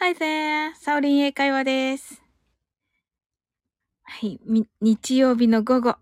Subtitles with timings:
[0.00, 0.76] Hi there!
[0.76, 2.22] サオリン英会話です。
[4.04, 4.38] はい、
[4.80, 5.96] 日曜日の午後、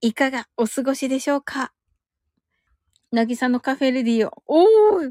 [0.00, 1.72] いかがお過ごしでしょうか？
[3.10, 4.44] なぎさのカフェレディオ。
[4.46, 5.10] おー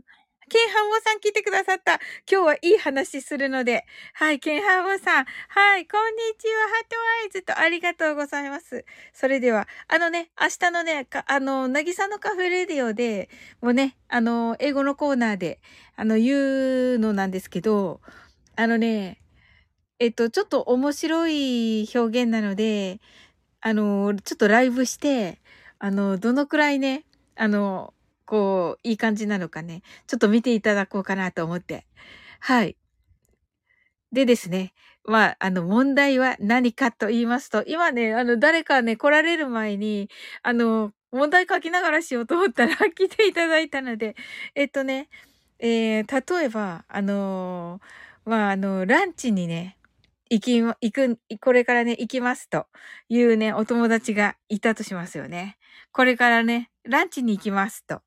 [0.50, 2.00] ケンハンモさん来てくださった。
[2.32, 3.86] 今日はいい話するので。
[4.14, 5.26] はい、ケンハンモさん。
[5.26, 6.70] はい、こんにちは。
[6.70, 8.86] ハートアイズとありがとうございます。
[9.12, 13.30] それでは、あのね、明日のね、あの、なぎさのカフェレディオで、
[13.60, 15.60] もうね、あの、英語のコーナーで、
[15.98, 18.00] あの、言うのなんですけど、
[18.56, 19.20] あのね、
[20.00, 23.02] えっと、ちょっと面白い表現なので、
[23.60, 25.42] あの、ちょっとライブして、
[25.78, 27.04] あの、どのくらいね、
[27.36, 27.94] あの、
[28.28, 31.88] こう、いい感じなのかね、ちょっと見ていただこうかなと思って。
[32.42, 32.78] はい。
[34.12, 34.74] でですね。
[35.06, 40.10] まあ、あの、問題は何かと言いますと、今ね、あの、誰かね、来られる前に、
[40.44, 44.16] あの、問題書きながらしようと思ったら 来ていただいたので、
[44.54, 45.10] えっとね、
[45.60, 49.78] えー、例えば、あのー、まあ、あの、ランチにね、
[50.30, 52.68] 行き、行く、これからね、行きますと
[53.10, 55.57] いうね、お友達がいたとしますよね。
[55.92, 58.02] これからね、ランチに行きますと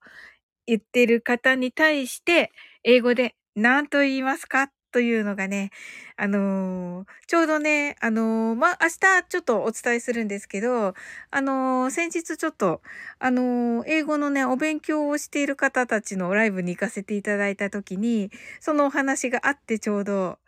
[0.67, 2.53] 言ってる方に対して、
[2.85, 5.71] 英語で何と言いますかというのがね、
[6.17, 10.95] あのー、ちょうどね、あのー、まあ、明日ちょっとお伝えするんですけど、
[11.31, 12.83] あのー、先日ちょっと、
[13.19, 20.39] あの英語のね、お勉強をしている方たちのライブに行かせていただいたときに、そのお話があってちょうど、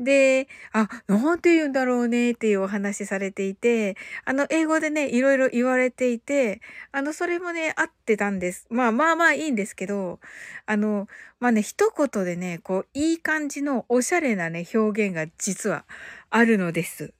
[0.00, 8.66] で、あ、なんて言うんだろうねっていうお話されていて、あの、英語でね、いろいろ言われていて、あの、それもね、合ってたんです。
[8.70, 10.18] まあまあまあいいんですけど、
[10.64, 11.06] あの、
[11.38, 15.84] まあね、一言でね、こう、いい感じのおしゃれなね、表現が実は
[16.30, 17.12] あるのです。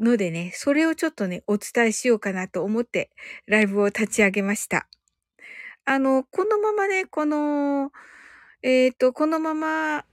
[0.00, 3.10] のでね、それをちょっとね、お伝えしようかなと思って、
[3.46, 4.86] ライブを立ち上げました。
[5.84, 7.92] あの、このままね、この、
[8.62, 10.06] えっ、ー、と、このまま、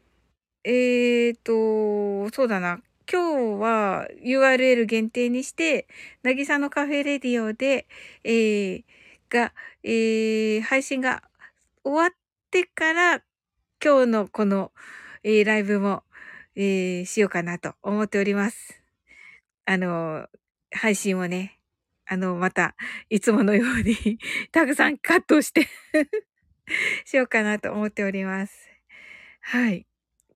[0.63, 2.81] えーと、そうだな。
[3.11, 5.87] 今日は URL 限定にして、
[6.21, 7.87] なぎさのカフェレディオで、
[8.23, 8.83] えー、
[9.29, 11.23] が、えー、配信が
[11.83, 12.09] 終わっ
[12.51, 13.23] てから、
[13.83, 14.71] 今日のこの、
[15.23, 16.03] えー、ライブも、
[16.55, 18.83] えー、しようかなと思っております。
[19.65, 20.27] あの、
[20.71, 21.59] 配信をね、
[22.05, 22.75] あの、また、
[23.09, 24.19] いつものように
[24.51, 25.67] たくさんカットして
[27.05, 28.69] しようかなと思っております。
[29.41, 29.87] はい。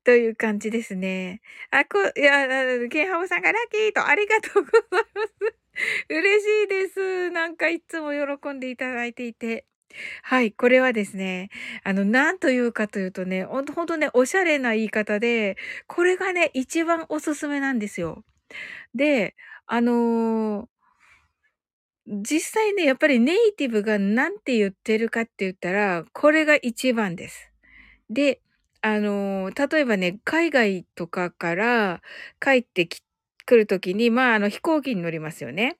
[0.05, 1.41] という感じですね。
[1.71, 2.47] あ、こ、いや、
[2.89, 5.55] ケンハムさんがラッキーとありがとうございます。
[6.09, 7.29] 嬉しいです。
[7.31, 9.65] なんかいつも喜んでいただいていて。
[10.23, 11.49] はい、これはですね、
[11.83, 15.57] あの、なんというかというとね、ほんとほんとね、おしゃれな言い方で、
[15.87, 18.23] これがね、一番おすすめなんですよ。
[18.93, 19.35] で、
[19.65, 20.67] あのー、
[22.07, 27.51] 実際ね、やっぱりネイティブが何て言ってるかって言ったら、これが一番です。
[28.09, 28.41] で、
[28.87, 32.01] あの、例えばね、海外とかから
[32.39, 33.01] 帰ってき
[33.47, 35.79] 来る時に、まあ、あの、飛行機に乗りますよね。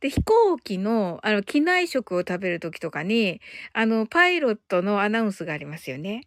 [0.00, 3.42] で、飛行機の、あの、機内食を食べる時とかに、
[3.74, 6.22] あの、パイロットのアナウンスがありますよね。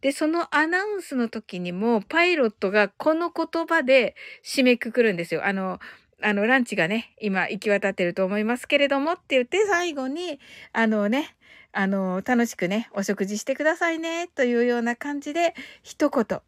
[0.00, 5.46] で、そのアナウンスの時にも、パイロットがこの言葉で締めくくるんですよ。
[5.46, 5.80] あの、
[6.22, 10.40] あの、ランチがね、今行き渡ってると思いますけれどもって言って、最後に、
[10.72, 11.36] あのね、
[11.80, 16.40] あの、楽しくね、お食事してくださいね、というような感じで、一言、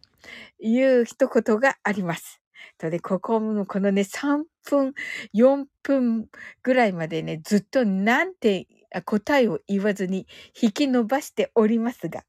[0.61, 2.41] 言う一言があります。
[2.79, 4.95] とで、ここも、このね、3分、
[5.33, 6.27] 4分
[6.65, 8.67] ぐらいまでね、ずっとなんて
[9.05, 10.27] 答えを言わずに
[10.61, 12.25] 引き伸ばしておりますが、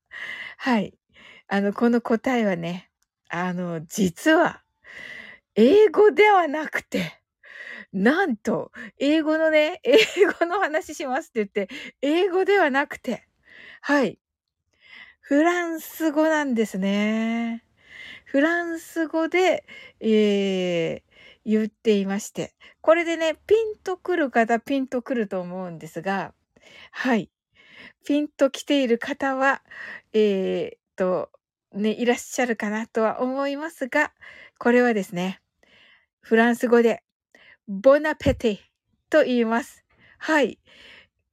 [0.58, 0.94] はい。
[1.48, 2.90] あの、この答えはね、
[3.30, 4.64] あの、実は、
[5.56, 7.21] 英語ではなくて、
[7.94, 9.98] なんと、英語のね、 英
[10.40, 11.70] 語の話しますって言って、
[12.02, 13.28] 英語ではなくて、
[13.82, 14.20] はい。
[15.20, 17.66] フランス語なんですね。
[18.26, 19.66] フランス語で、
[20.00, 21.04] えー、
[21.46, 22.56] 言っていまして。
[22.82, 26.34] これでね、ピンとくる方、ピンとくると思うんですが、
[26.92, 27.30] はい。
[28.06, 29.64] ピンと来ている方は、
[30.14, 31.30] えー、と、
[31.74, 34.14] ね、いらっしゃるかなとは思いますが、
[34.60, 35.42] これはですね、
[36.22, 37.04] フランス語で
[37.68, 38.60] ボナペテ
[39.10, 39.84] と言います。
[40.18, 40.58] はい。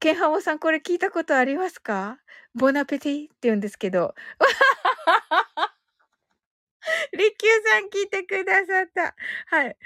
[0.00, 2.18] ケンハモさん、これ聞いたことありますか？
[2.54, 4.14] ボナペティって言うんですけど。
[7.12, 9.14] リッキューさん聞いてくださった。
[9.46, 9.68] はい。
[9.68, 9.76] 惜し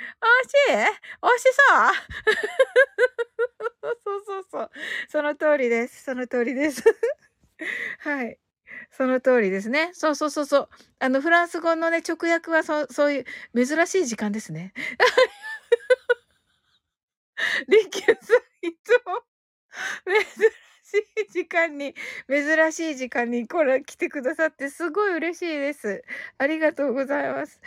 [0.71, 0.73] い？
[1.23, 1.93] 惜しそう？
[4.05, 4.71] そうそうそう。
[5.09, 6.05] その通りです。
[6.05, 6.83] その通りです。
[8.01, 8.39] はい。
[8.93, 9.91] その通りですね。
[9.95, 10.69] そうそうそうそう。
[11.01, 13.25] あの、フランス語のね、直訳はそそうい
[13.55, 14.73] う珍しい時間ですね。
[17.69, 19.23] リキューさん、いつも、
[20.07, 20.51] 珍
[20.85, 21.95] しい時間に、
[22.29, 26.05] 珍しい時間にこれ来てくださってすごい嬉しいです。
[26.39, 27.61] ありがとうございます。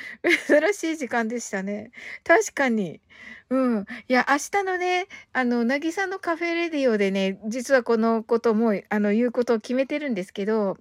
[0.48, 1.92] 珍しい時間でしたね。
[2.24, 3.02] 確かに。
[3.50, 3.86] うん。
[4.08, 10.78] いや、明日のね、あの、なぎさのカフェレディオでね、実はこのことも、あの、言うことを決めてるんですけど、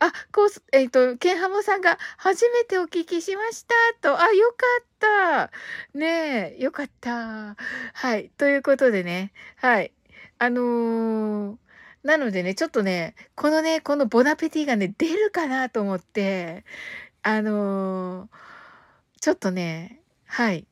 [0.00, 5.50] あ、こうす、えっ、と、ケンハモさんが初めてお聞きしましたと、あ、よかった。
[5.98, 7.56] ねえ、よかった。
[7.94, 8.30] はい。
[8.38, 9.92] ということでね、はい。
[10.38, 11.58] あのー
[12.04, 16.64] なのでね、ちょっとね、このね、このボナペティがね、出るかなと思って、
[17.22, 18.28] あのー
[19.20, 20.67] ちょっとね、はい。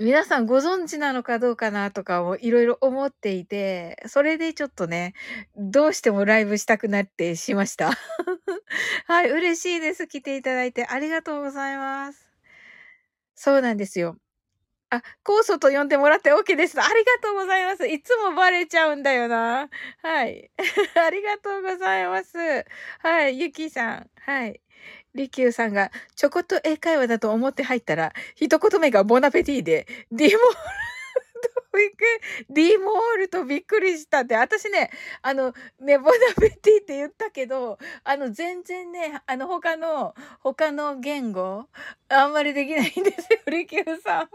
[0.00, 5.12] 皆さんご存知なのかどうかなとかをいろいろ思っていて、それでちょっとね、
[5.58, 7.90] どうしてもライブしたくなってしました。
[9.06, 10.06] はい、嬉しいです。
[10.06, 12.30] 来ていただいてありがとうございます。
[13.34, 14.16] そうなんですよ。
[14.88, 16.80] あ、酵素と呼んでもらって OK です。
[16.80, 17.86] ありがとうございます。
[17.86, 19.68] いつもバレちゃうんだよな。
[20.02, 20.50] はい。
[20.96, 22.38] ありがとうございます。
[23.00, 24.10] はい、ゆきさん。
[24.22, 24.62] はい。
[25.14, 30.44] 利休さんが、ちょこっと英会話だと思って入ったら、一言目がボナペティで、ディモール
[31.54, 32.04] とびっく
[32.48, 34.90] り、ディモールとびっくりしたって、私ね、
[35.22, 41.66] あの、ね、ボナペティって言ったけど、あの、全然ね、あの、他の、他の言語、
[42.08, 44.30] あんまりできないんですよ、 利休さん。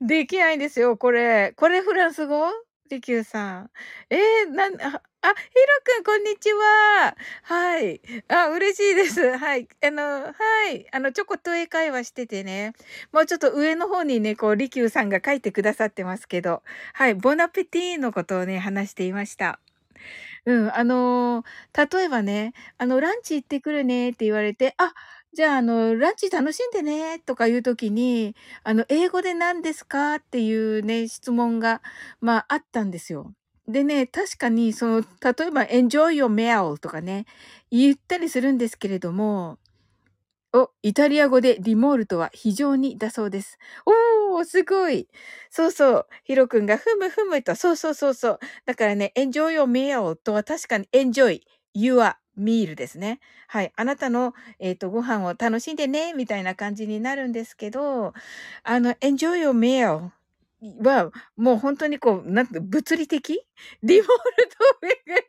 [0.00, 1.52] できないんですよ、これ。
[1.56, 2.46] これフランス語？
[2.90, 3.70] 利休さん。
[4.10, 4.74] えー、なん、
[5.22, 7.16] あ、あ、ひろくん、こんにちは。
[7.42, 8.00] はい。
[8.28, 9.20] あ、嬉しいです。
[9.38, 9.68] はい。
[9.84, 10.32] あの、は
[10.70, 10.86] い。
[10.92, 12.72] あの、ちょこっと英会話しててね。
[13.12, 16.62] もうちょっと上の方にね、こう、利休さんが書いてくださってますけど。
[16.94, 17.14] はい。
[17.14, 19.60] ボナペティのことをね、話していました。
[20.46, 20.76] うん。
[20.76, 24.94] あのー、例えばね、あの、ランチ行ってくるねって言われて、あ、
[25.32, 31.82] じゃあ、あの、ランチ楽しんでねとかいう時に、あの、英語で何ですかっていうね、質問が、
[32.20, 33.32] まあ、あったんですよ。
[33.68, 37.26] でね、確かに、その、例えば、enjoy your meal とかね、
[37.70, 39.58] 言ったりするんですけれども、
[40.54, 43.58] お、イタリア語でリモールとは非常にだそうです。
[43.84, 45.08] おー、すごい。
[45.50, 46.06] そうそう。
[46.24, 48.38] ヒロ君がふむふむと、そうそうそうそう。
[48.64, 51.42] だからね、enjoy your meal とは確かに enjoy
[51.76, 53.20] your ミールですね。
[53.48, 53.72] はい。
[53.76, 58.14] あなたの、えっ、ー、と、ご飯を楽しんでね、みたいな感じになるんですけど、
[58.62, 60.10] あの、enjoy your meal
[60.82, 63.44] は、もう本当にこう、なんて、物理的？
[63.82, 64.14] リモールと
[64.82, 65.22] メガネ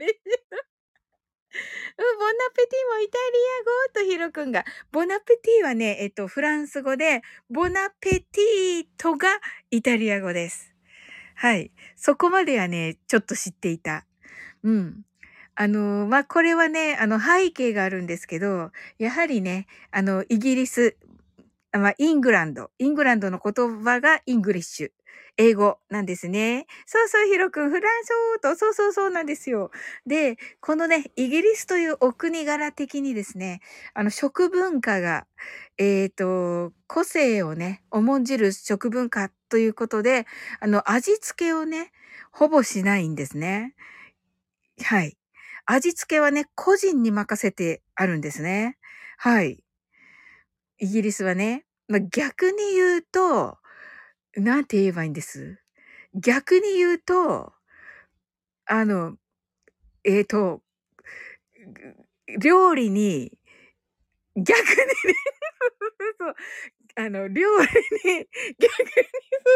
[1.99, 3.23] う、ボナペティもイタリ
[3.61, 3.71] ア語？
[3.93, 4.65] とヒロ君が。
[4.91, 9.27] bon appétit はね、えっと、フランス語で、 buon appetito が
[9.71, 10.73] イタリア語です。
[11.35, 11.71] はい。
[11.95, 14.05] そこまではね、ちょっと知っていた。
[14.63, 15.05] うん。
[15.55, 20.95] あの、まあ、これはね、あの、背景があるんですけど、やはりね、あの、イギリス、
[21.71, 24.91] まあ、イングランド、イングランドの言葉が English。
[25.37, 26.67] 英語なんですね。
[26.85, 28.09] そうそう、ヒロ君、フランス
[28.43, 29.71] 語と、そうそうそうなんですよ。
[30.05, 33.61] で、このね、イギリスというお国柄的にですね、
[33.93, 35.27] あの、食文化が、
[35.77, 40.27] えっ、ー、と、個性をね、重んじる食文化ということで、
[40.59, 41.93] あの、味付けをね、
[42.31, 43.75] ほぼしないんですね。
[44.83, 45.17] はい。
[45.65, 48.77] 味付けはね、個人に任せてあるんですね。
[49.17, 49.63] はい。
[50.79, 53.57] イギリスはね、まあ、逆に言うと、
[54.35, 55.59] なんて言えばいいんです？
[56.13, 57.53] 逆に言うと、
[58.65, 59.15] あの、
[60.03, 60.61] えっ、ー、と、
[62.39, 63.31] 料理に、
[64.35, 65.13] 逆にね
[66.19, 66.35] そう、
[66.95, 67.67] あの、料理
[68.05, 68.27] に、
[68.59, 68.91] 逆に、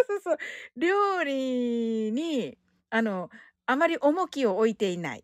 [0.10, 0.38] そうそうそう、
[0.78, 2.58] 料理に、
[2.90, 3.30] あの、
[3.66, 5.24] あまり重きを置いていない。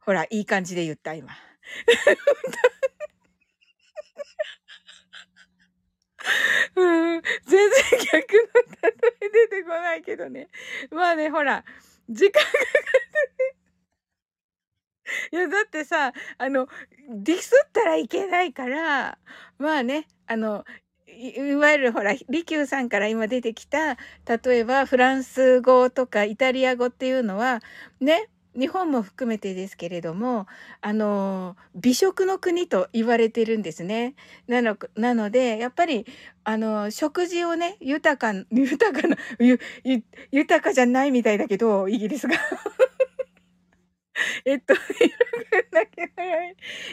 [0.00, 1.32] ほら、いい感じで言った、今。
[6.76, 8.38] うん、全然逆の
[8.82, 10.48] 例え出てこないけどね。
[10.90, 11.64] まあね、ほら、
[12.08, 13.56] 時間がかかって
[15.32, 16.68] いや、だってさ、あの、
[17.10, 19.18] ディスったらいけないから、
[19.58, 20.64] まあね、あの、
[21.06, 27.60] いいわゆるほら、利休さんから今出てきた、例えばフランス語とかイタリア語っていうのは、
[28.00, 30.46] ね、日本も含めてですけれども、
[30.80, 34.14] あの、美食の国と言われてるんですね。
[34.46, 36.06] なの、なので、やっぱり、
[36.44, 39.58] あの、食事をね、豊か、豊かな、ゆ、
[40.30, 42.36] 豊かじゃないみたいだけど、イギリスが。
[44.44, 44.74] えっと、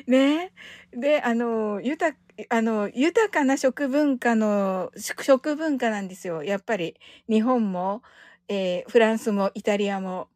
[0.08, 0.51] ね。
[0.91, 2.15] で、あの、豊
[2.50, 6.44] あの、豊かな食文化の、食文化なんですよ。
[6.44, 6.96] やっぱり、
[7.30, 8.01] 日本も、
[8.48, 10.30] えー、フランスもイタリアも。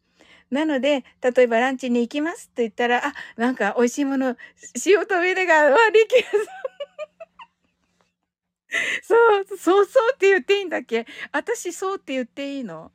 [0.51, 4.35] なので、例えばランチに行きますと言ったら、あ、なんか美味しいもの、
[4.85, 6.65] 塩とビネガー、わ、リキューさん。
[9.03, 11.05] そう、そうそうって言っていいんだっけ？
[11.31, 12.91] 私そうって言っていいの？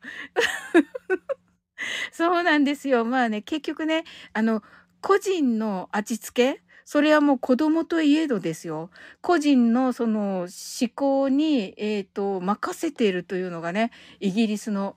[2.13, 3.05] そうなんですよ。
[3.05, 4.63] まあね、結局ね、あの、
[5.01, 6.63] 個人の味付け？
[6.85, 8.91] それはもう子供といえどですよ。
[9.21, 10.49] 個人のその思
[10.95, 14.97] 考に、えっ、ー、と、任せているというのがね、イギリスの、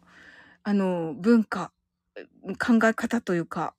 [0.64, 1.72] あの、文化、
[2.60, 3.76] 考え方というか。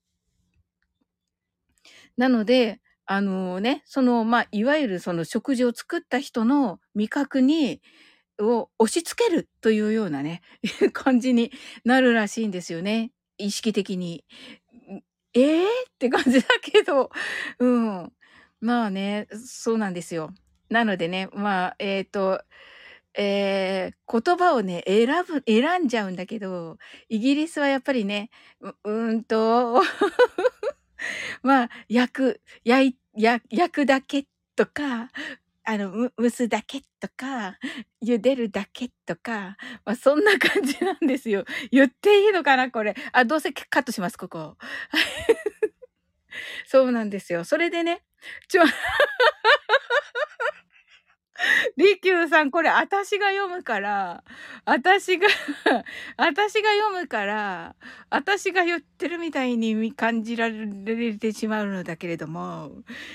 [2.16, 7.82] なので、あのね、その、まあ、いわゆるその食事を作った人の味覚に、
[8.40, 10.42] を押し付けるというようなね、
[10.92, 11.52] 感じに
[11.84, 13.12] なるらしいんですよね。
[13.38, 14.24] 意識的に。
[15.34, 17.10] ええー、って感じだけど、
[17.58, 18.12] うん。
[18.60, 20.32] まあね、そうなんですよ。
[20.68, 22.42] なのでね、まあ、えっ、ー、と、
[23.16, 26.78] えー、言葉をね、選ぶ、選んじゃうんだけど、
[27.08, 28.30] イギリスはやっぱりね、
[28.60, 29.82] う、うんと、
[31.42, 35.10] まあ、焼く、焼い、焼、くだけとか、
[35.64, 37.58] あの、蒸すだけとか、
[38.04, 41.44] 茹でるだけとか、まあ、そんな感じなんですよ。
[41.70, 42.94] 言っていいのかなこれ。
[43.12, 44.56] あ、どうせカットします、ここ。
[46.66, 47.44] そうなんですよ。
[47.44, 48.02] それでね、
[48.48, 48.62] ちょ、
[51.76, 54.22] りきゅうさん、これ、あたしが読むから、
[54.64, 55.26] あたしが
[56.16, 57.74] あたしが読むから、
[58.10, 62.72] あたしが言ってるみたいに感じられてしまうのだけれども、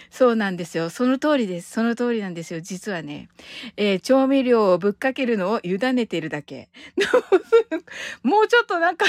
[0.10, 0.90] そうなんですよ。
[0.90, 1.72] その通りです。
[1.72, 2.60] その通りなんですよ。
[2.60, 3.30] 実はね、
[3.78, 6.70] えー、調味料をぶっかけるのを委ねてるだけ。
[8.24, 9.06] もうちょっとなんか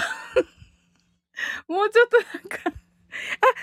[1.69, 2.81] もうちょっとなんか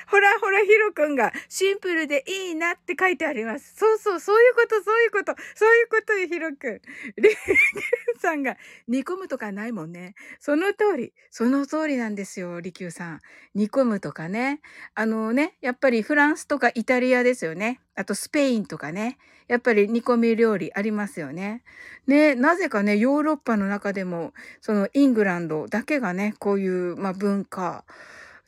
[0.07, 3.75] あ、ほらほら、ヒロくんがシンプルでいいなって書いてあります。
[3.75, 6.81] そうそう、そういうこと、そういうこと、そういうことよ、ヒロくん。
[7.17, 10.15] リュウさんが煮込むとかないもんね。
[10.39, 13.21] その通り、その通りなんですよ、リキュウさん。
[13.55, 14.61] 煮込むとかね。
[14.95, 17.79] あのね、やっぱりフランスとかイタリアですよね。
[17.95, 19.17] あとスペインとかね。
[19.47, 21.63] やっぱり煮込み料理ありますよね。
[22.05, 27.85] ね、なぜかね、ヨーロッパの中でも、そのイングランドだけがね、こういう、まあ、文化、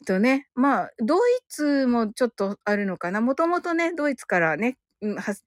[0.05, 3.21] とね、まあ、ドイツもちょっとあるのかな。
[3.21, 4.77] もともとね、ドイツからね、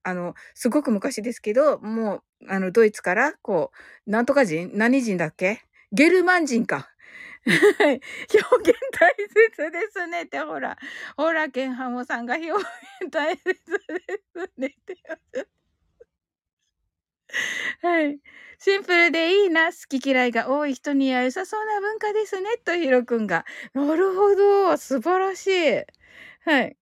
[0.03, 3.71] あの、すごく昔ですけど、もう、あの、ドイツから、こ
[4.07, 5.61] う、なんとか人何人だっけ？
[5.93, 6.89] ゲルマン人か。
[7.47, 10.77] 表現大切ですねって、ほら。
[11.17, 14.97] ほら、ケンハモさんが表現大切ですねって。
[17.83, 18.19] はい。
[18.59, 23.45] シンプルでいいな、好き嫌いが多い人には良さそうな文化ですね、とヒロくんが。
[23.75, 25.85] なるほど、素晴らしい。
[26.45, 26.77] はい。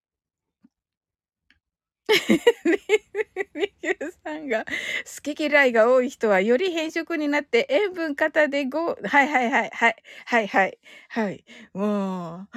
[3.53, 10.77] みゆさんが、好き嫌いが多い人はより変色になって塩分型でご、はいはいはい、はい、はいはい、
[11.09, 11.43] はい。
[11.73, 12.47] も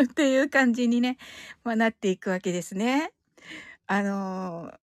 [0.00, 1.18] う っていう感じにね、
[1.64, 3.12] まあ、なっていくわけですね。
[3.88, 4.81] あのー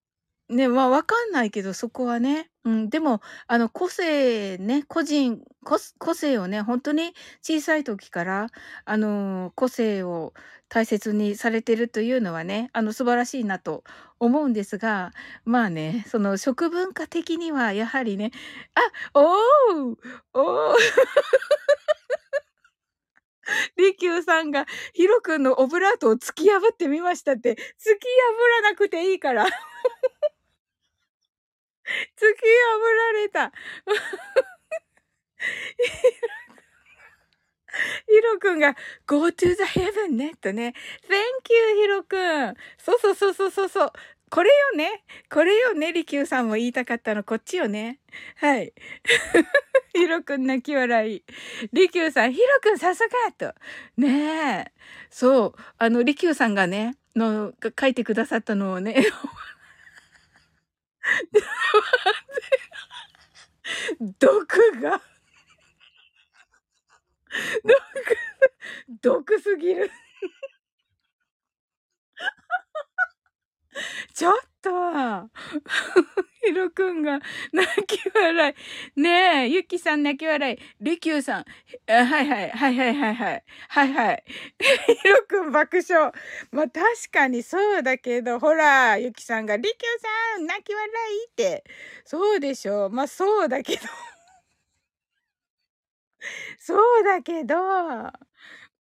[0.50, 2.50] ね、まあ、わかんないけど、そこはね。
[2.64, 8.48] うん、でも、あの、個性ね、個人、個個性をね、本当に小さい時から、
[8.84, 10.34] あの、個性を
[10.68, 13.84] 大切にされてるというのはね、あの、素晴らしいなと
[14.18, 15.12] 思うんですが、
[15.44, 18.32] まあね、その食文化的にはやはりね、
[18.74, 18.80] あ、
[19.14, 19.96] おお
[20.34, 20.76] おお
[23.76, 29.46] 利休さんが、ヒロ君のオブラートを突き破ってみましたって、突き破らなくていいから。
[32.16, 33.52] 突き破られた。
[38.06, 38.74] ヒロくんが
[39.06, 40.74] go to the heaven ねとね。
[41.08, 42.54] thank you ヒロくん。
[42.78, 43.92] そうそうそうそうそう。
[44.30, 45.04] これよね。
[45.28, 45.92] これよね。
[45.92, 47.24] リキューさんも言いたかったの。
[47.24, 47.98] こっちよね。
[48.36, 48.72] はい。
[49.92, 51.24] ヒロくん泣き笑い。
[51.72, 53.54] リキューさん、ヒロくんさすがと。
[53.96, 54.72] ねえ。
[55.10, 55.54] そう。
[55.78, 59.04] あの、リキューさんがね、の、書いてくださったのをね、
[64.18, 65.00] 毒が。
[69.00, 69.90] 毒、毒すぎる。
[74.14, 74.70] ちょっと、
[76.44, 77.20] ひろくんが
[77.52, 78.54] 泣き笑
[78.96, 79.00] い。
[79.00, 80.58] ねえ、ゆきさん泣き笑い。
[80.80, 81.44] りきゅうさん。
[81.88, 83.44] はいはい、はいはいはいはい。
[83.68, 84.24] はいはい。
[85.02, 86.12] ひろくん爆笑。
[86.52, 90.00] まあ確かにそうだけど、ほら、ゆきさんが、りきゅう
[90.36, 91.64] さん泣き笑いって。
[92.04, 92.90] そうでしょう。
[92.90, 93.82] まあそうだけど。
[96.58, 97.54] そうだけど、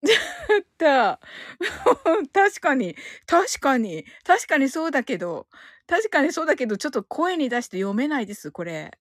[0.05, 1.19] ちょっと、
[2.33, 2.97] 確かに、
[3.27, 5.47] 確かに、確かにそうだけど、
[5.87, 8.99] 確かにそうだけど、ちょっと声に出して読めないです、これ。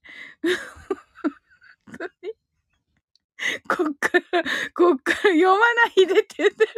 [3.68, 4.44] こっから、
[4.74, 5.64] こっから読まな
[5.98, 6.72] いでって言ってる。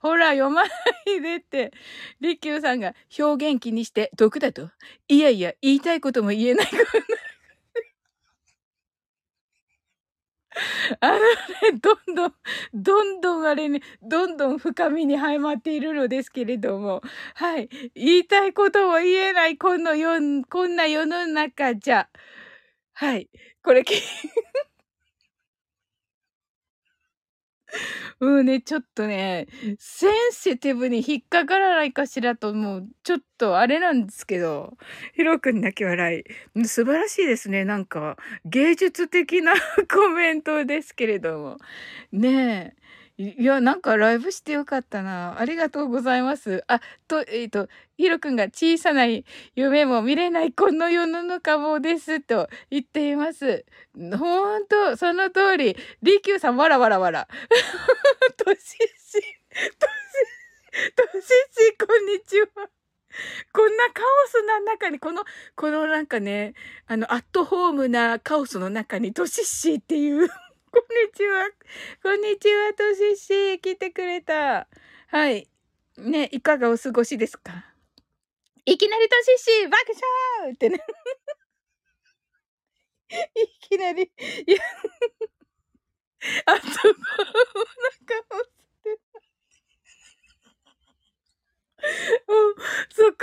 [0.00, 0.68] ほら、読まな
[1.06, 1.72] いでって。
[2.20, 4.70] りきゅうさんが表現気にして毒だと。
[5.08, 6.84] いやいや、言いたいことも言えないから
[11.00, 12.34] あのね、どんどん、
[12.74, 17.02] どんどんあれね、どんどん深みにはまっているのですけれども、
[17.34, 17.68] はい。
[17.94, 22.08] 言いたいことも言えない、この世、こんな世の中じゃ。
[22.94, 23.28] はい。
[23.62, 23.84] これ、
[28.20, 29.46] うんね、ちょっとね、
[29.78, 34.76] センシティブに引っかからないかしらと、もう、ちょっとあれなんですけど、
[35.14, 36.24] ヒロ君泣き笑
[36.56, 36.66] い。
[36.66, 37.64] 素晴らしいですね。
[37.64, 39.54] なんか、芸術的な
[39.92, 41.58] コメントですけれども。
[42.12, 42.85] ねえ。
[43.18, 45.40] いや、なんかライブしてよかったな。
[45.40, 46.62] ありがとうございます。
[46.68, 49.06] あ、と、えっ、ー、と、ヒロくんが小さな
[49.54, 53.64] 夢も見れないこの世の中もですと言っています。
[53.94, 55.76] ほんと、その通り。
[56.02, 57.26] リキューさん、わらわらわら。
[58.36, 59.22] としし、とし、
[61.12, 62.46] としし、こんにちは。
[63.50, 66.52] こんなカオスな中に、この、このなんかね、
[66.86, 70.28] あの、アットホームなカオスの中に、トシッシーっていう
[70.76, 71.50] こんにちは。
[72.02, 73.58] こんにちは、としし。
[73.60, 74.68] 来てくれた。
[75.08, 75.48] はい。
[75.96, 77.72] ね、いかがお過ごしですか？
[78.66, 79.82] いきなりとしっしー、爆
[80.42, 80.78] 笑ってね。
[83.36, 84.10] いきなり、
[84.46, 84.58] いや、
[86.46, 86.70] あそこ、お
[88.06, 88.50] 腹をつっ
[88.82, 89.20] てた。
[92.32, 92.54] もう、
[92.90, 93.16] そこ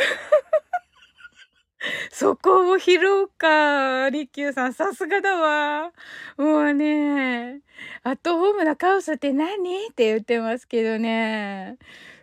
[2.11, 4.09] そこを拾うか。
[4.09, 5.91] リキューさん、さすがだわ。
[6.37, 7.61] もうね、
[8.03, 9.87] アットホームなカオスって何？
[9.87, 11.77] って言ってますけどね。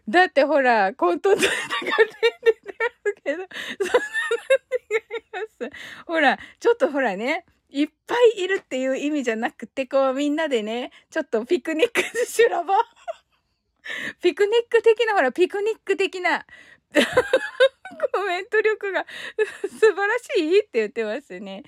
[0.08, 1.52] だってほら、コントのネタが
[1.98, 2.58] 出て
[3.04, 4.00] るけど、そんなの
[4.90, 6.04] 違います。
[6.06, 12.74] ほら、ちょっとほらね、いっぱいいるっていう意味じゃなくて、こうみんなでね、ちょっとピクニック修羅場。
[14.22, 16.46] ピクニック的な、ほら、ピクニック的な、
[18.12, 19.06] コメント力が
[19.68, 21.62] 素晴らしいって言ってますね。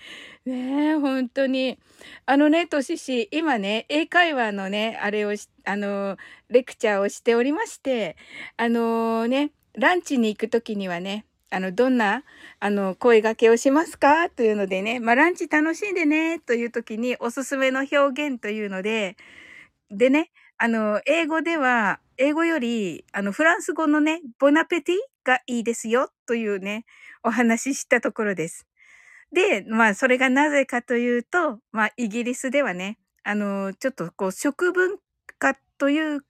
[0.45, 1.79] ねえ、本当に。
[2.27, 5.33] あのね、としし、今ね、英会話のね、あれを
[5.65, 6.17] あの、
[6.49, 8.17] レクチャーをしておりまして、
[8.57, 12.25] あのね、ランチに行くときにはね、あの、どんな、
[12.61, 17.97] あの、声掛けをしますかというのでね、まあ、ランチ楽しんでね、というときにおすすめの表
[18.29, 19.17] 現というので、
[19.91, 26.85] でね、あの、英語では、英語より、あの、フランス語のね、ボナペティがいいですよというね、
[27.25, 28.65] お話ししたところです。
[29.33, 34.99] で、まあ、それがなぜかというと、まあ、イギリスではね、あの、ちょっとこう、食文
[35.41, 36.21] 化という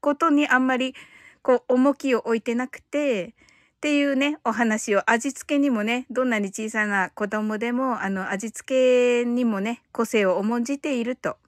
[0.00, 0.94] ことにあんまり、
[1.42, 3.34] こう、重きを置いてなくて、
[3.78, 11.38] っていうね、お話を味付けにもね、どんなに小さな子供でも、あの、味付けにもね、個性を重んじていると、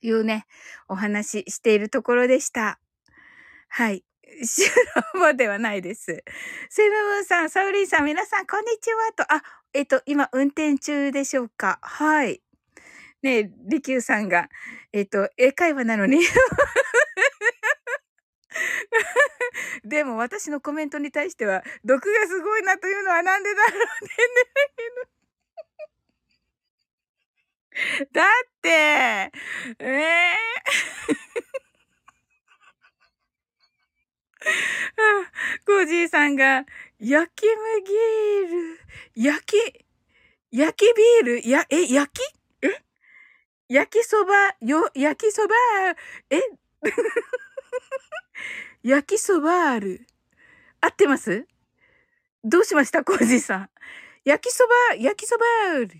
[0.00, 0.46] いうね、
[0.88, 2.80] お話ししているところでした。
[3.68, 4.04] はい。
[4.44, 4.70] 修
[5.14, 6.22] 羅場ではないです。
[6.70, 9.32] セブブンさん、サウリーさん、皆さん、こんにちはと。
[9.32, 12.42] あ、えっと、今、運転中でしょうかはい。
[13.22, 14.48] ねえ、リキューさんが、
[14.92, 16.20] えっと、英会話なのに
[19.84, 24.10] でも私のコメントに対しては、毒がすごいなというのはなんでだろうね。
[28.12, 28.24] だっ
[28.62, 29.30] て、え
[29.78, 29.88] えー。
[35.66, 36.64] コージーさんが、
[36.98, 37.94] 焼き麦ー
[38.74, 38.80] ル、
[39.14, 39.84] 焼き、
[40.50, 42.20] 焼きビール、や、え、焼き？
[42.62, 42.82] え？
[43.68, 45.54] 焼きそば、よ、焼きそば、
[46.30, 46.40] え？
[48.82, 50.06] 焼きそばある。
[50.80, 51.46] 合ってます？
[52.44, 53.04] どうしました？
[53.04, 53.70] コージーさん。
[54.24, 55.90] 焼きそば、焼きそばある。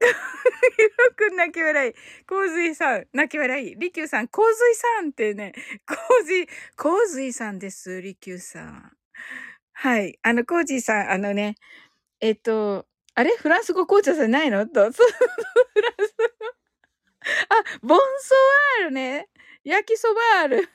[0.00, 1.94] ひろくん泣き笑い。
[2.26, 3.74] 洪水さん、泣き笑い。
[3.76, 5.52] りきゅうさん、洪水さんってね、
[5.86, 8.92] 洪水、洪水さんです、りきゅうさん。
[9.72, 10.18] はい。
[10.22, 11.56] あの、コージーさん、あのね、
[12.20, 13.30] えっと、あれ？
[13.36, 14.66] フランス語紅茶じゃないの？
[14.66, 16.24] と、 フランス語。
[17.48, 18.34] あ、ボンソ
[18.80, 19.28] ワールね。
[19.64, 20.68] 焼きそばある。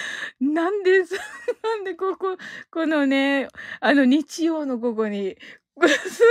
[0.40, 1.00] なんで、
[1.62, 2.36] なんでここ、
[2.70, 3.48] このね、
[3.80, 5.36] あの日曜の午後に、
[5.80, 6.28] すん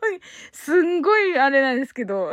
[0.00, 0.20] ごい、
[0.52, 2.32] すんごいあれなんですけど、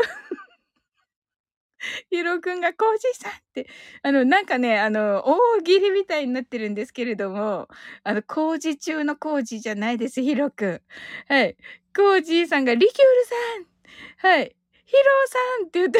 [2.09, 3.67] ヒロくんがコージーさんって、
[4.01, 7.67] あの、なんかね、あの、大喜利みたいになってるんですけれども、
[8.03, 10.81] あの、工事中の工事じゃないです、ヒロくん。
[11.27, 11.57] はい。
[11.95, 13.25] コージーさんが、リキュール
[14.21, 14.55] さんはい。
[14.85, 15.99] ヒロさんって言って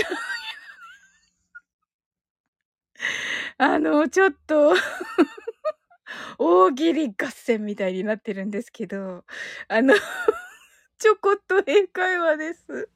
[3.58, 4.74] あの、ちょっと
[6.38, 9.24] 大喜利合戦みたいになってるんですけど、
[9.68, 9.94] あの
[11.00, 12.90] ちょこっと英会話です。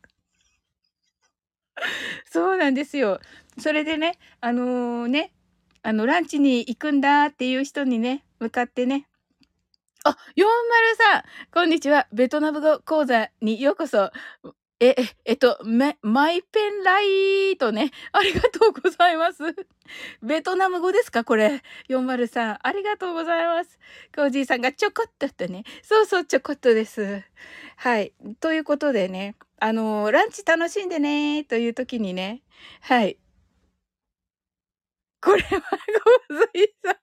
[2.26, 3.20] そうなんですよ。
[3.58, 5.34] それでね、あのー、ね、
[5.82, 9.08] あの、ランチに行くんだっていう人にね、向かってね、
[10.06, 11.24] あ、403!
[11.54, 12.08] こんにちは。
[12.14, 14.12] ベトナム語講座にようこそ。
[14.82, 15.60] え、え、っと、
[16.02, 17.92] マイペンライトね。
[18.14, 19.44] ありがとうございます。
[20.24, 21.26] ベトナム語ですか？
[21.26, 21.62] これ。
[21.90, 22.60] 403。
[22.64, 23.78] ありがとうございます。
[24.16, 25.64] コージーさんがちょこっととね。
[25.84, 27.22] そうそう、ちょこっとです。
[27.76, 28.14] はい。
[28.40, 29.36] ということでね。
[29.62, 32.42] あのランチ楽しんでねという時にね。
[32.82, 33.20] はい。
[35.22, 35.50] これは、
[36.30, 37.00] ゴーズイさん。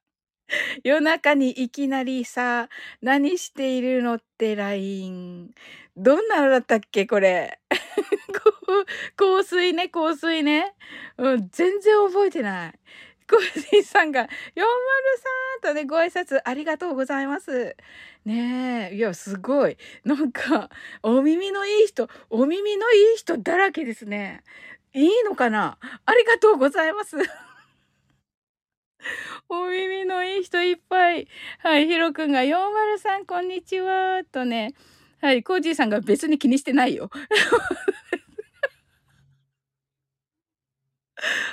[0.84, 2.68] 夜中にいきなりさ、
[3.02, 5.50] 何しているのって LINE。
[5.96, 7.60] どんなのだったっけこれ。
[9.16, 10.74] 香水ね、香水ね。
[11.18, 12.72] うん、全然覚えてない。
[13.28, 14.28] コージーさんが、403
[15.62, 17.76] とね、ご挨拶ありがとうございます。
[18.24, 19.76] ねえ、いや、すごい。
[20.04, 20.70] なんか、
[21.02, 24.44] お耳のいい人、お耳のいい人だらけですね。
[24.94, 25.78] いいのかな？
[26.06, 27.16] ありがとうございます。
[29.48, 31.28] お耳のいい人いっぱい。
[31.60, 34.22] はい、ヒロくんが403こんにちは。
[34.30, 34.74] とね。
[35.20, 37.10] はい、コージーさんが別に気にしてないよ。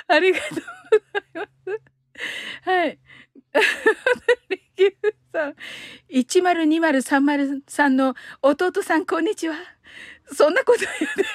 [0.08, 1.74] ありがとうございま
[2.62, 2.70] す。
[2.70, 2.98] はい。
[4.50, 5.54] リキューさん。
[6.10, 9.56] 1020-303の弟さん、こんにちは。
[10.32, 11.28] そんなこと言ってる。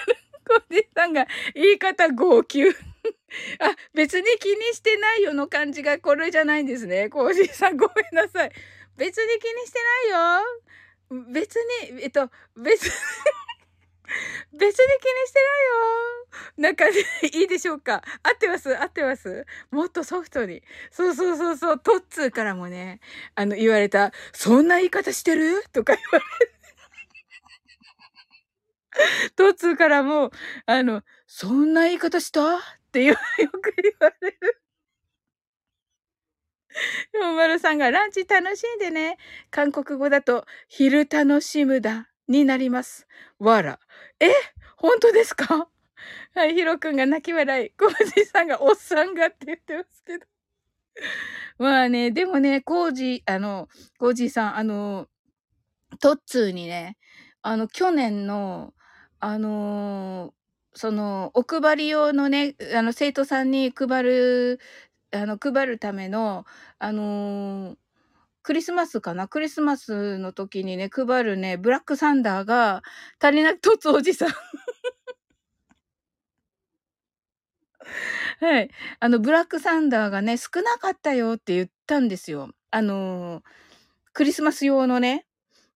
[0.48, 2.76] コージーさんが言い方号泣。
[3.60, 7.10] あ、別に気にしてないよの感じがこれじゃないんですね。
[7.10, 8.52] コージーさんごめんなさい。
[8.98, 9.80] 別に気にして
[10.12, 11.32] ないよ。
[11.34, 11.56] 別
[11.92, 12.92] に、えっと、別に
[14.54, 16.28] 別に気にしてないよ。
[16.58, 18.78] なんか、いいでしょうか合ってます？
[18.78, 19.46] 合ってます？
[19.72, 20.64] もっとソフトに。
[20.92, 23.02] そうそうそうそう、トッツーからもね、
[23.36, 25.64] あの、言われた、そんな言い方してる？
[25.74, 26.54] とか言われて。
[29.36, 30.32] トッツーからも、
[30.66, 32.79] あの、そんな言い方した？
[32.90, 34.62] って よく言われる。
[37.14, 39.18] ヨまるさんがランチ楽しんでね。
[39.52, 43.08] 韓国語だと、昼楽しむだ、になります。
[43.40, 43.80] わら。
[44.20, 44.32] え？
[44.78, 45.68] 本当ですか？
[46.36, 47.72] はい、ヒロくんが泣き笑い。
[47.72, 50.26] コージさんがおっさんがって言ってますけど。
[51.58, 55.08] まあね、でもね、コージ、あの、コージさん、あの、
[56.02, 56.98] トッツーにね、
[57.44, 58.74] あの、去年の、
[59.22, 60.34] あの
[60.80, 64.60] その、お配り用のね、あの、生徒さんに配る、
[65.12, 66.46] あの、配るための、
[66.80, 67.78] あのー、
[68.44, 69.28] クリスマスかな？
[69.28, 72.82] クリスマスの時にね、配るね、ブラックサンダーが
[73.22, 74.30] 足りなくとつおじさん。
[78.40, 78.70] はい。
[79.02, 82.52] あの、ブラックサンダーがね、少なかったよって言ったんですよ。
[82.72, 83.44] あのー、
[84.14, 85.26] クリスマス用のね。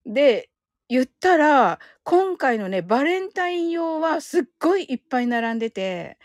[0.05, 0.49] で、
[0.93, 6.17] 言ったら、今回のね、バレンタイン用はすっごいいっぱい並んでて、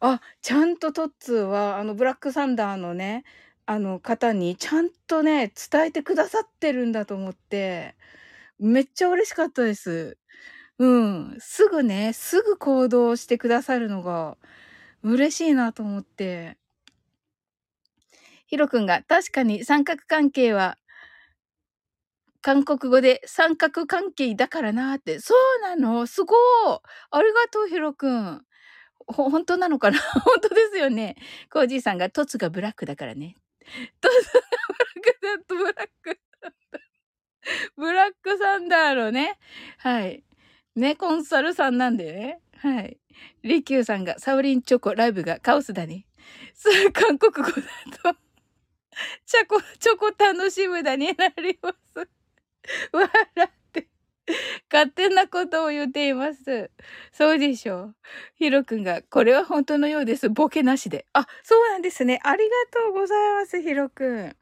[0.00, 3.24] あ、ちゃんとトッツーは、あの、ブラックサンダーのね、
[3.66, 7.96] あの方にちゃんとね、伝えてくださってるんだと思って、
[8.58, 10.18] めっちゃ嬉しかったです。
[10.78, 11.36] うん。
[11.40, 14.38] すぐね、すぐ行動してくださるのが
[15.04, 16.58] 嬉しいなと思って。
[18.46, 20.76] ヒロくんが確かに三角関係は
[22.44, 25.18] 韓国語で三角関係だからなーって。
[25.18, 26.38] そうなのすごい
[27.10, 28.42] ありがとう、ヒロくん。
[29.06, 29.98] ほ、本当なのかな？
[30.20, 31.16] 本当ですよね。
[31.50, 33.36] コージーさんが、トツがブラックだからね。
[33.98, 36.20] トツがブラックだとブラック
[37.76, 39.38] ブラックサンダーのね。
[39.78, 40.22] はい。
[40.76, 42.40] ね、コンサルさんなんでね。
[42.58, 42.98] はい。
[43.42, 46.06] リキューさんが、サウリンチョコライブがカオスだね。
[46.52, 48.18] そう、韓国語だと
[49.24, 52.23] チョコ、チョコ楽しむだになります。
[52.92, 53.08] 笑
[53.46, 53.88] って、
[54.72, 56.70] 勝手なことを言っています。
[57.12, 57.96] そうでしょう。
[58.36, 60.30] ヒロくんが、これは本当のようです。
[60.30, 61.06] ボケなしで。
[61.12, 62.20] あ、そうなんですね。
[62.24, 64.36] ありがとうございます、ヒロくん。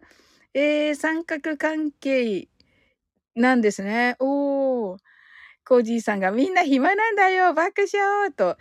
[0.55, 2.49] えー、三角関係
[3.35, 4.17] なんですね。
[4.21, 4.99] おー。
[5.65, 8.57] コージーさんがみんな暇なんだよ、爆笑と。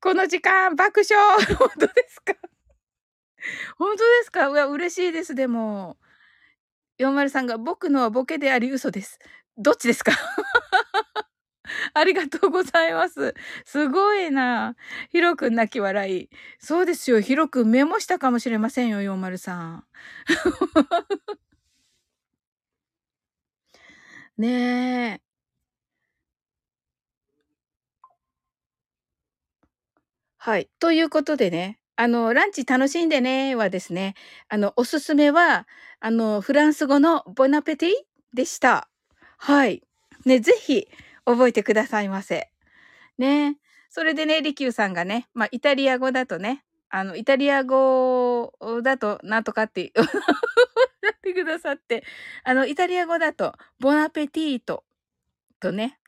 [0.00, 2.34] この時間、爆笑 本当ですか？
[3.78, 4.48] 本当ですか？
[4.48, 5.98] うわ、嬉しいです、でも。
[7.00, 9.18] 403が僕のはボケであり嘘です。
[9.58, 10.12] どっちですか
[11.94, 13.34] ありがとうございます。
[13.64, 14.76] すごいな。
[15.10, 16.30] ヒロくん泣き笑い。
[16.58, 17.20] そうですよ。
[17.20, 19.84] ヒロくんメモしたかもしれませんよ、403。
[24.38, 24.48] ね
[25.14, 25.20] え。
[30.38, 30.70] はい。
[30.80, 31.79] ということでね。
[32.00, 34.14] あの、ランチ楽しんでねはですね、
[34.48, 35.68] あの、おすすめは、
[36.00, 37.90] あの、フランス語のボナペティ
[38.32, 38.88] でした。
[39.36, 39.82] はい。
[40.24, 40.88] ね、ぜひ、
[41.26, 42.50] 覚えてくださいませ。
[43.18, 43.58] ね。
[43.90, 48.50] それでね、利休さんがね、まあ、イタリア語だとね、あの、イタリア語
[48.82, 52.02] だと、なんとかって、 やってくださって、
[52.44, 54.84] あの、イタリア語だと、ボナペティート
[55.60, 55.98] とね、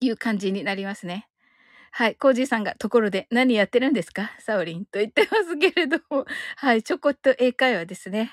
[0.00, 1.29] いう感じになりますね。
[1.92, 2.14] はい。
[2.16, 4.30] コージーさんが、ところで何やってるんですか？
[4.38, 6.24] サオリンと言ってますけれども。
[6.56, 6.82] はい。
[6.82, 8.32] ちょこっと英会話ですね。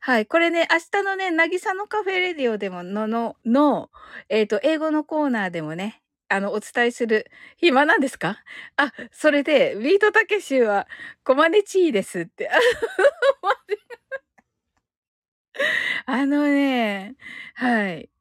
[0.00, 0.26] はい。
[0.26, 3.90] これね、明日のね、なぎさのカフェレディオでもの、の、の、
[4.28, 8.38] えっ、ー、と、英語のコーナーでもね、あの、お伝えする暇なんですか？
[8.76, 10.86] あ、それで、ビートたけしは、
[11.24, 12.50] コマネチーですって。
[16.06, 17.16] あのね、
[17.54, 18.11] はい。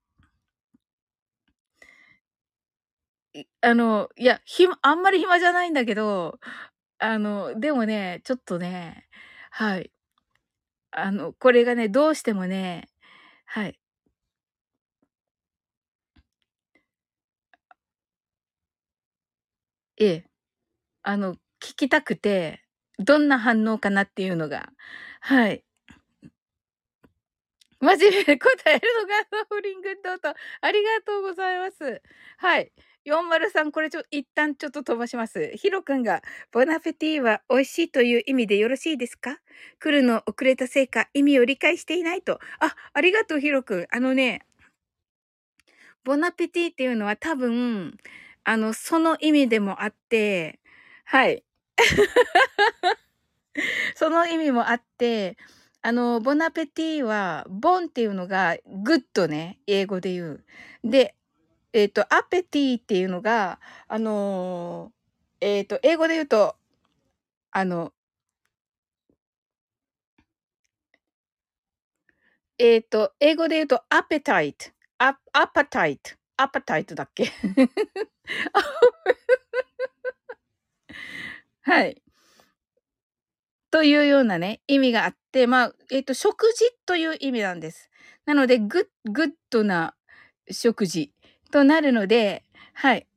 [3.61, 6.39] あの、いや、ひあんまり暇じゃないんだけど、
[6.99, 9.07] あの、でもね、ちょっとね、
[9.51, 9.91] はい。
[10.91, 12.87] あの、これがね、どうしてもね、
[13.45, 13.77] はい。
[19.97, 20.25] ええ。
[21.03, 21.39] あの、聞
[21.77, 22.63] きたくて、
[22.99, 24.71] どんな反応かなっていうのが、
[25.21, 25.63] はい。
[27.79, 30.29] 真面目に答えるのがサフリングッドと、
[30.61, 32.01] ありがとうございます。
[32.37, 32.71] はい。
[33.05, 35.51] 403、これちょ、一旦ちょっと飛ばします。
[35.55, 39.37] ヒロ君が、ボナフェティは美味しいという意味でよろしいですか？
[39.79, 42.39] 来るの遅れたせいか、意味を理解していないと。
[42.59, 43.87] あ、ありがとう、ヒロ君。
[43.91, 44.41] あのね、
[46.03, 47.97] ボナペティっていうのは多分、
[48.43, 50.59] あの、その意味でもあって、
[51.05, 51.43] はい。
[53.95, 55.37] その意味もあって、
[55.81, 60.45] あの、ボナペティは、ボンっていうのが、good ね、英語で言う。
[60.83, 61.15] で、
[61.73, 66.55] えっ、ー、と、 appétit っていうのが、あのー、えっ、ー、と、英語で言うと、
[67.51, 67.93] あの、
[72.57, 74.67] えっ、と、英語で言うと、 appetite、
[74.99, 77.31] ア、 appetite、appetite だっけ？
[81.63, 82.01] はい。
[83.71, 87.89] というようなね、意味があって、まあ、えっ、と、食事という意味なんです。
[88.25, 89.95] なので、グッ、 good な
[90.51, 91.13] 食事。
[91.51, 93.07] となるので、はい。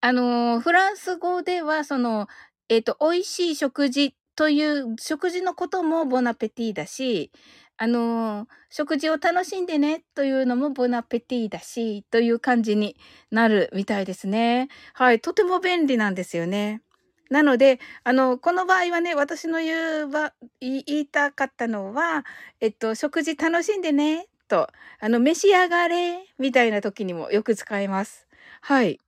[0.00, 2.28] あの、フランス語では、その、
[2.68, 7.30] えっ、ー、と、美味しい食事という食事のことも bon appétit だし、
[7.76, 12.96] あの、食事を楽しんでねというのも bon appétit だし、という感じに
[13.30, 14.68] なるみたいですね。
[14.92, 15.20] はい。
[15.20, 16.82] とても便利なんですよね。
[17.30, 22.24] なので、あの、この場合はね、私の言うば、言いたかったのは、
[22.60, 24.68] えっと、食事楽しんでねと、
[25.00, 28.28] あの、召し上がれみたいな時にもよく使います。
[28.60, 29.00] はい。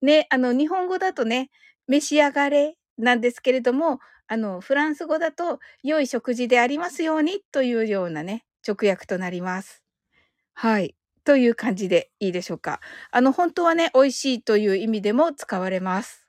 [0.00, 1.50] ね、あの、日本語だとね、
[1.88, 9.82] 召し上がれなんですけれども、あの、フランス語だと、良い食事でありますようにというようなね、直訳となります。
[10.54, 10.94] はい。
[11.24, 12.80] という感じでいいでしょうか。
[13.10, 16.26] あの、本当はね、美味しいという意味でも使われます。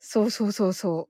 [0.00, 1.08] そうそうそうそ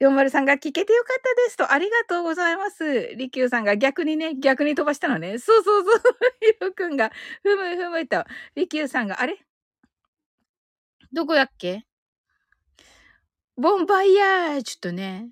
[0.00, 3.14] 40さんが聞けてよかったですと、ありがとうございます。
[3.16, 5.38] りきゅうさんが逆にね、逆に飛ばしたのね。
[5.38, 6.02] そうそうそう。
[6.40, 7.10] ひろくんが、
[7.42, 8.24] ふむふむと。
[8.54, 9.38] りきゅうさんが、あれ？
[11.12, 11.84] どこやっけ？
[13.56, 15.30] ボンバイヤージュとね。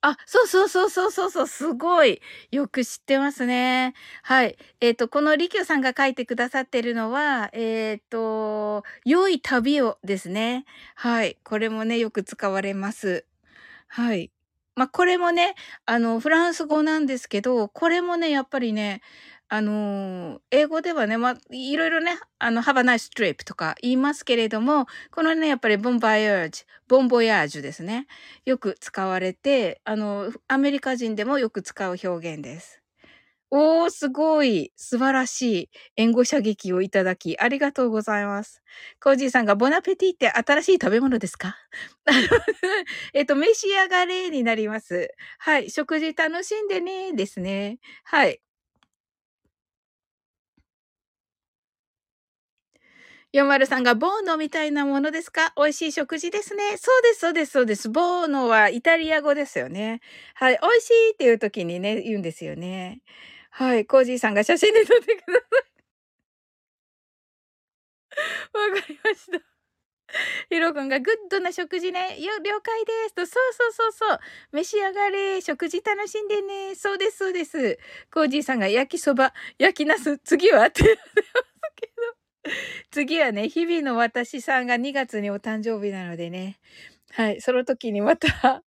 [0.00, 2.20] あ、そうそうそうそうそうそう、すごい。
[2.52, 3.94] よく知ってますね。
[4.22, 4.56] はい。
[4.80, 10.66] えっ、ー、と、このりきゅうさんが書いてくださってるのは、えっ、ー、と、良い旅をですね。
[10.94, 11.38] はい。
[11.42, 13.26] これもね、よく使われます。
[13.94, 14.32] はい。
[14.74, 15.54] ま、これもね、
[15.86, 19.02] あの、フランス語なんですけど、これもね、やっぱりね、
[19.48, 28.08] あの、英語ではね、ま、いろいろね、あの、have a nice trip とか言いますけれども、このね、やっぱりボンバイアージュ、ボンボヤージュですね。
[28.44, 32.83] よく使われて、あの、アメリカ人でもよく使う表現です。
[33.56, 34.72] おー、すごい。
[34.74, 35.70] 素晴らしい。
[35.96, 38.62] 援護射撃をいただき、ありがとうございます。
[39.00, 41.56] コージーさんが、ボナペティって新しい食べ物ですか？
[43.14, 45.14] えっと、召し上がれになります。
[45.38, 45.70] はい。
[45.70, 47.78] 食事楽しんでねですね。
[48.04, 48.40] はい。
[53.32, 55.52] ヨマルさんが、ボーノみたいなものですか？
[55.56, 56.76] 美味しい食事ですね。
[56.76, 57.88] そうです、そうです、そうです。
[57.88, 60.00] ボーノはイタリア語ですよね。
[60.34, 60.58] はい。
[60.62, 63.00] 美味しいっていう時にね、言うんですよね。
[63.56, 63.86] はい。
[63.86, 65.84] コージーさんが写真で撮ってください。
[68.52, 69.44] わかりました。
[70.50, 72.20] ヒロ君が good な食事ね。
[72.20, 73.26] よ、了解ですと。
[73.26, 74.18] そうそうそうそう。
[74.52, 75.40] 召し上がれ。
[75.40, 76.74] 食事楽しんでね。
[76.74, 77.78] そうです、そうです。
[78.12, 81.92] コージーさんが焼きそば、焼きナス、次はって言ってますけど。
[82.90, 86.58] 次はね、日々の私さんが2月にお誕生日なのでね。
[87.12, 87.40] はい。
[87.40, 88.62] その時にまた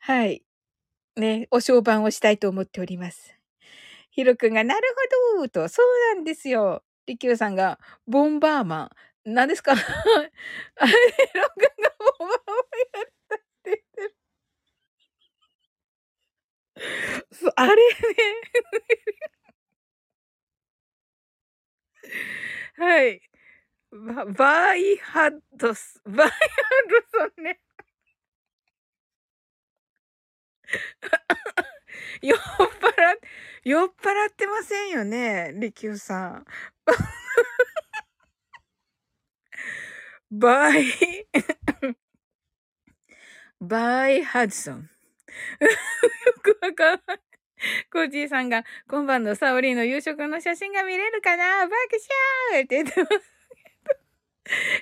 [0.00, 0.44] はい。
[1.16, 3.39] ね、お商売をしたいと思っております。
[4.12, 4.80] ひろくんが、なる
[5.36, 6.82] ほどと、そうなんですよ。
[7.06, 9.32] リキューさんが、ボンバーマン。
[9.34, 9.72] 何ですか？
[10.76, 10.92] あれ、
[11.34, 12.56] ロ君がボンバーマン
[13.02, 14.14] やったって言ってる。
[17.32, 17.82] そあれね。
[22.76, 23.20] はい。
[23.92, 26.30] ババイハッドス、バイハッ
[27.12, 27.60] ドソンね。
[32.22, 32.70] 酔っ払っ、
[33.64, 36.44] 酔っ払ってませんよね、リキューさん。
[40.30, 40.84] バイ、
[43.60, 44.88] バイハドソン。
[45.60, 45.68] よ
[46.42, 47.20] くわかんない。
[47.92, 51.66] コージーさんが、今晩のサオリーの夕食の写真が見れるかな？
[51.66, 51.74] 爆
[52.52, 53.30] 笑って言ってます。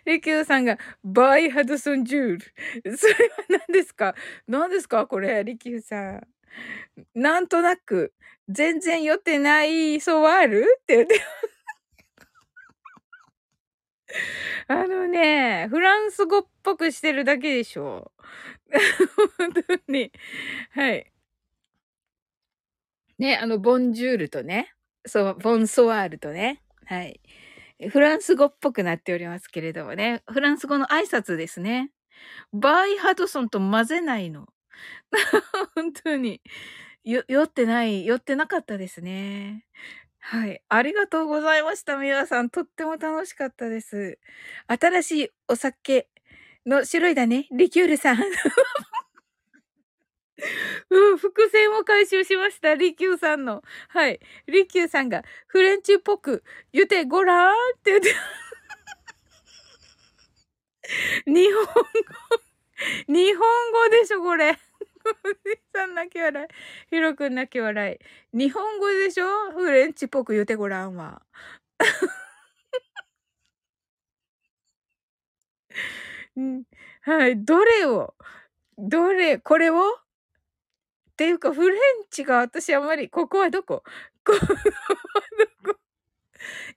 [0.07, 2.39] リキューさんが、バイハドソンジュー
[2.85, 2.97] ル。
[2.97, 4.15] それは何ですか？
[4.47, 6.29] 何ですかこれ、リキューさん。
[7.15, 8.13] なんとなく、
[8.49, 11.21] 全然酔ってないソワールって言って。
[14.69, 18.13] あのね、フランス語っぽくしてるだけでしょ。
[19.39, 20.13] 本当に。
[20.71, 21.13] はい。
[23.19, 24.73] ね、あの、ボンジュールとね、
[25.07, 27.21] そう、ボンソワールとね、はい。
[27.91, 31.91] フランス語っぽくなっておりますけれどもね、フランス語の挨拶ですね。
[32.53, 34.49] バイハドソンと混ぜないの。
[35.75, 36.41] 本当に。
[37.05, 39.65] よ、酔ってない、酔ってなかったですね。
[40.21, 40.61] はい。
[40.69, 41.97] ありがとうございました。
[41.97, 44.19] 皆さん、とっても楽しかったです。
[44.67, 46.09] 新しいお酒
[46.67, 47.47] の種類だね。
[47.51, 48.19] リキュールさん。
[50.91, 52.75] うん、伏線を回収しました。
[52.75, 53.63] リキューさんの。
[53.89, 54.21] はい。
[54.47, 58.15] リキューさんが、フレンチっぽく言ってごらんって言って。
[61.27, 61.73] 日本語、
[63.09, 64.59] 日本語でしょ、これ。
[65.45, 66.49] じさん泣き笑い。
[66.91, 67.99] ヒロくん泣き笑
[68.35, 68.37] い。
[68.37, 69.53] 日本語でしょ？
[69.53, 71.23] フレンチっぽく言ってごらんわ。
[77.03, 77.45] はい。
[77.45, 78.15] どれを？
[78.79, 79.39] どれ？
[79.39, 79.81] これを？
[79.81, 79.83] っ
[81.17, 81.79] ていうか、フレン
[82.11, 83.83] チが私あまり、ここはどこ？
[84.25, 84.39] ここは
[85.65, 85.79] どこ？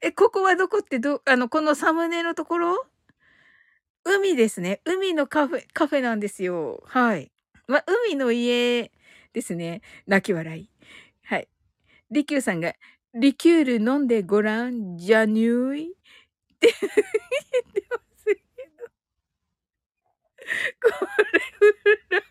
[0.01, 2.85] え、ここはどこってど、あの、このサムネのところ？
[4.03, 4.81] 海ですね。
[4.85, 6.83] 海のカフェ、カフェなんですよ。
[6.87, 7.31] はい。
[7.71, 8.91] ま、海の家
[9.33, 9.81] ですね。
[10.05, 10.69] 泣き笑い。
[11.23, 11.47] はい。
[12.11, 12.73] リキューさんが、
[13.13, 15.91] リキュール飲んでごらん、じゃにゅい？
[15.91, 15.95] っ
[16.59, 16.93] て言っ
[17.73, 18.85] てますけど。
[20.81, 22.21] これ、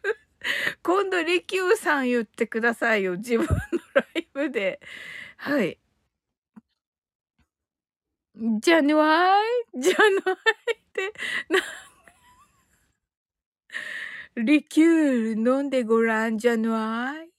[0.82, 3.16] 今度、リキューさん言ってくださいよ。
[3.16, 3.48] 自分の
[3.94, 4.80] ライブで。
[5.38, 5.78] はい。
[8.60, 9.36] じゃぬわ
[9.74, 9.80] い？
[9.80, 10.34] じゃぬわい
[10.76, 11.12] って、
[11.48, 11.60] な、
[14.44, 17.30] リキュール飲んでごらんじゃぬわい？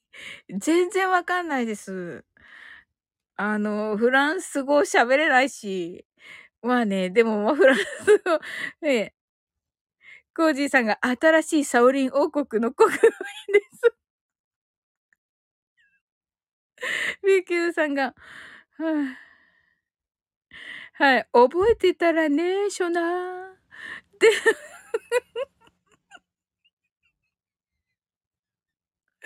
[0.60, 2.26] 全然わかんないです。
[3.36, 6.06] あの、フランス語喋れないし。
[6.62, 7.84] まあね、でも、フランス
[8.26, 8.40] 語、
[8.88, 9.14] ね、
[10.36, 13.10] コージーさんが新しいサオリン王国の国民で
[13.72, 13.94] す。
[17.24, 18.14] リキュールさんが、は
[21.00, 23.52] あ、はい、覚えてたらね、ショナー。
[24.20, 24.30] で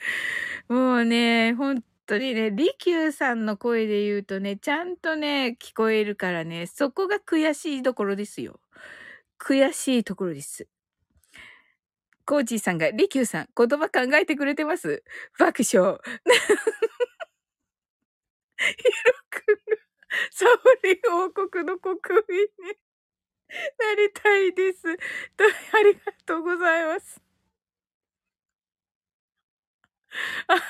[0.67, 8.59] もうね、本当にね、リキューさんの声で言うとね、ちゃんとね、聞こえるからね、そこが悔しいところですよ。
[9.39, 10.67] 悔しいところです。
[12.25, 15.03] コージーさんが、リキューさん、言葉考えてくれてます？
[15.37, 15.99] 爆笑。
[18.57, 19.77] ヒロ君が、
[20.31, 20.49] サオ
[20.83, 21.95] リン王国の国
[22.29, 22.77] 民に
[23.79, 24.87] なりたいです。
[24.87, 27.24] ありがとうございます。
[30.47, 30.61] あの、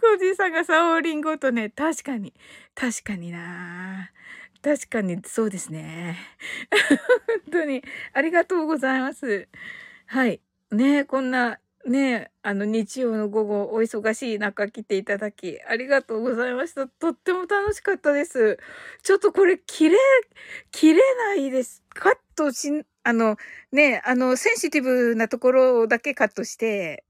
[0.00, 2.32] コージーさんがサオリンごとね、確かに、
[2.74, 4.10] 確かにな
[4.62, 6.16] 確かにそうですね。
[7.50, 7.82] 本当に
[8.12, 9.48] ありがとうございます。
[10.06, 10.40] はい。
[10.70, 16.86] ねこんな、ねあの日曜の午後お忙しい中来ていただきありがとうございました。
[16.88, 18.58] とっても楽しかったです。
[19.02, 19.96] ちょっとこれ切れ、
[20.72, 21.82] 切れないです。
[21.94, 23.36] カットし、あの、
[23.72, 27.04] ねあの、センシティブなところだけカットして、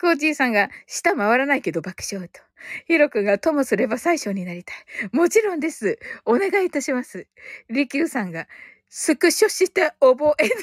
[0.00, 2.40] コージーさんが、舌回らないけど爆笑と。
[2.86, 4.76] ヒロ君がともすれば最初になりたい。
[5.12, 5.98] もちろんです。
[6.24, 7.26] お願いいたします。
[7.68, 8.48] リキューさんが、
[8.88, 10.60] スクショして覚えてね。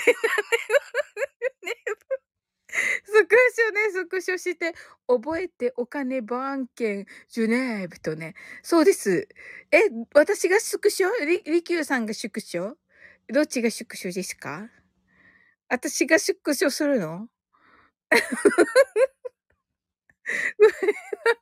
[3.04, 4.76] スクショね、スクショして
[5.08, 8.36] 覚えてお金番犬ジュネーブとね。
[8.62, 9.28] そうです。
[9.72, 11.10] え、私がスクショ？
[11.26, 12.76] リリキューさんがスクショ？
[13.34, 14.70] どっちがスクショですか？
[15.70, 17.30] 私がスクショするの？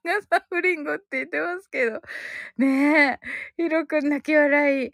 [0.03, 2.01] がサフリンゴって言ってますけど。
[2.57, 3.19] ね
[3.57, 3.63] え。
[3.63, 4.91] ヒロく泣き笑い。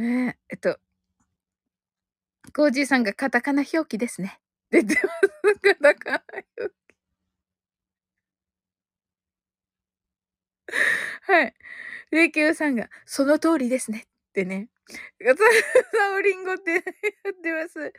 [0.00, 0.38] ねえ。
[0.50, 0.78] えっと、
[2.54, 4.40] コージーさんがカタカナ表記ですね。
[4.70, 5.60] 出てます。
[5.60, 6.22] カタカナ
[6.58, 6.86] 表記。
[11.22, 11.54] はい。
[12.10, 14.06] レキューさんが、その通りですね。
[14.06, 14.68] ってね。
[14.88, 17.92] サオリンゴって言ってます。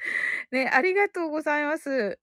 [0.52, 2.20] ね、ありがとうございます。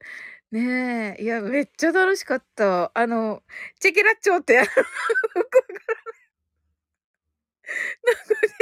[0.55, 2.93] ねえ、いや、めっちゃ楽しかった。
[2.95, 3.43] あの、
[3.81, 4.85] チェケラッチョって、 あの、向こ
[5.35, 6.15] うから、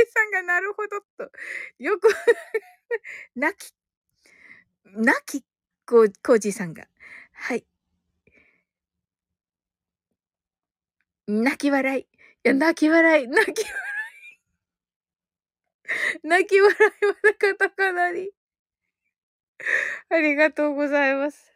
[0.07, 1.31] じさんがなるほどと、
[1.79, 2.09] よく
[3.37, 3.75] 泣き、
[4.87, 5.45] 泣き、
[5.87, 6.89] こう、コージーさんが。
[7.33, 7.67] はい。
[11.27, 12.03] 泣き笑い。
[12.03, 12.07] い
[12.45, 14.41] や、泣き笑い、泣き笑い。
[16.25, 18.31] 泣き笑いはカタカナに。
[20.11, 21.52] ありがとうございます。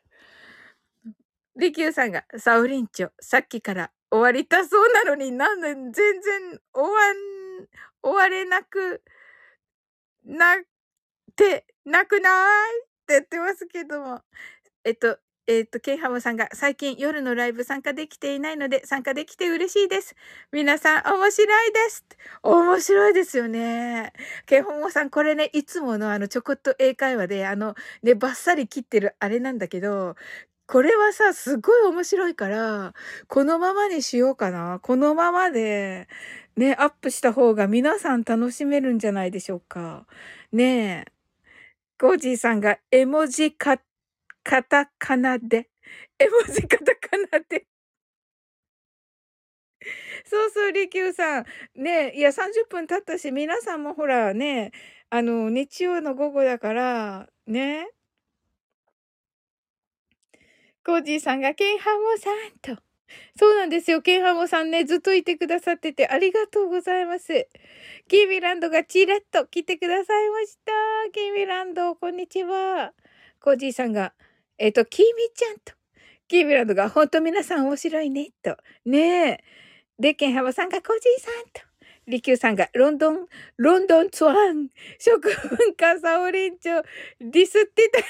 [1.56, 7.66] リキューさんが、サウリンチョ、さっきから終わりたそうなのになんで全然終わん、
[8.02, 9.02] 終われなく
[10.24, 10.58] なっ
[11.34, 14.20] て、なくないって言ってますけども。
[14.84, 20.16] えっと、えっ、と、ケイハムさんが最近夜のライブ参加できていないので参加できて嬉しいです。
[20.50, 22.04] 皆さん面白いです。
[22.42, 24.12] 面白いですよね。
[24.46, 30.16] ケイハムさん、これね、いつものあのちょこっと英会話であのね、バッサリ切ってるあれなんだけど、
[30.68, 32.92] これはさ、すごい面白いから、
[33.28, 34.80] このままにしようかな。
[34.82, 36.08] このままで、
[36.56, 40.06] ね、アップした方が皆さん楽しめるんじゃないでしょうか。
[40.52, 41.12] ねえ。
[42.00, 43.78] コージーさんが絵文字カ
[44.44, 45.70] カタカナで。
[46.18, 47.66] 絵文字カタカナで。
[50.24, 51.44] そうそう、りきゅうさん。
[51.74, 54.72] ねいや、30分経ったし、皆さんもほらね、
[55.10, 57.86] あの、日曜の午後だから、ね。
[60.86, 62.80] コージーさんが、ケンハモさんと。
[63.36, 64.02] そうなんですよ。
[64.02, 67.48] ケンハモさんね、ずっといてくださっててありがとうございます。
[68.06, 70.72] キービランドがチラッと来てくださいました。
[71.12, 72.92] キービランド、こんにちは。
[73.40, 74.14] コージーさんが、
[74.58, 75.72] えっ、と、キーミちゃんと、
[76.28, 78.56] キーミランドが、ほんと皆さん面白いね、と。
[78.84, 79.44] ねえ。
[79.98, 81.62] で、ケンハマさんがコージーさんと。
[82.06, 83.26] リキューさんが、ロンドン、
[83.56, 84.68] ロンドンツワン、
[85.00, 86.84] 食文化サオリンチョ、
[87.18, 88.04] ディスってたよ。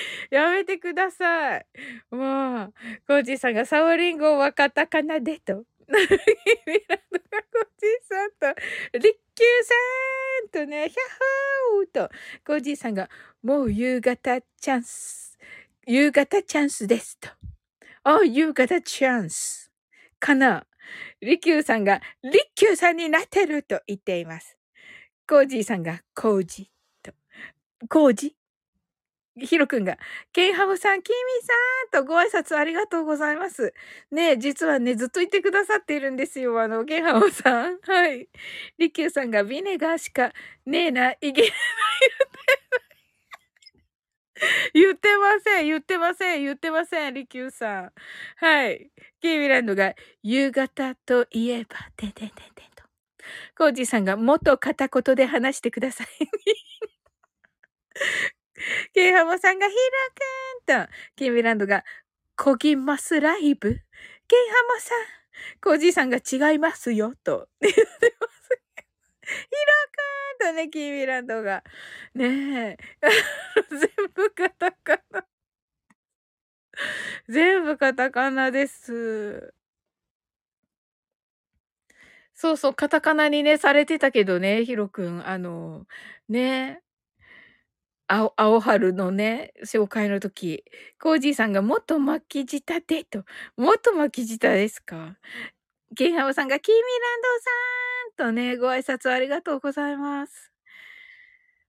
[0.30, 1.66] やめてください。
[2.10, 2.74] もう、
[3.06, 5.64] コージーさんがサオリンゴはカタカナでと。
[5.88, 6.06] ミラン
[7.10, 8.60] ドがコージーさんと、
[8.92, 9.74] リッキューさ
[10.46, 11.00] んとね、ヒャッ
[11.74, 12.14] ホーと、
[12.46, 13.08] コージーさんが、
[13.42, 15.38] もう夕方チャンス。
[15.86, 17.28] 夕方チャンスですと。
[18.04, 19.72] あ、夕方チャンス。
[20.18, 20.66] かな。
[21.20, 24.56] リキューさんが、リキューさんになってると言っています。
[25.28, 27.12] コージーさんが、コージーと。
[27.88, 28.36] コージ
[29.38, 29.96] ヒロくんが、
[30.32, 31.16] ケンハムさん、キミ
[31.92, 33.72] さんとご挨拶ありがとうございます。
[34.10, 36.60] ね実はね、ずっと言ってくださっているんですよ。
[36.60, 37.78] あの、ケンハムさん。
[37.86, 38.28] はい。
[38.78, 40.32] リキューさんが、ビネガーしか
[40.66, 41.52] ねえな、いけない。
[44.74, 47.92] 言ってません、言ってません、言ってません、リキューさん。
[48.36, 48.90] はい。
[49.20, 52.84] キーミランドが、夕方といえば、てんてんてんてんと。
[53.56, 56.06] コージーさんが、もっと片言で話してください。
[58.94, 59.74] ケイハモさんがひ
[60.68, 61.84] らくんと、キーミランドが、
[62.36, 63.70] こぎますライブ
[64.28, 64.98] ケイハモさん、
[65.60, 67.48] コージーさんが違いますよ、と。
[67.60, 67.80] 言って
[68.20, 68.60] ます。
[69.22, 69.38] ヒロ
[70.40, 71.62] くんとね、キーミランドが。
[72.14, 72.76] ねえ。
[73.70, 75.24] 全部カタカナ。
[77.28, 79.54] 全部カタカナです。
[82.34, 85.26] そうそう、カタカナにね、されてたけどね、ヒロくん。
[85.28, 85.86] あの、
[86.28, 86.82] ね。
[88.12, 90.64] 青、春のね、紹介の時、
[91.00, 93.24] コージーさんがもっと巻き舌でと、
[93.56, 95.16] もっと巻き舌ですか
[95.96, 100.50] ケンハムさんが、キーミランドさんとね、ご挨拶ありがとうございます。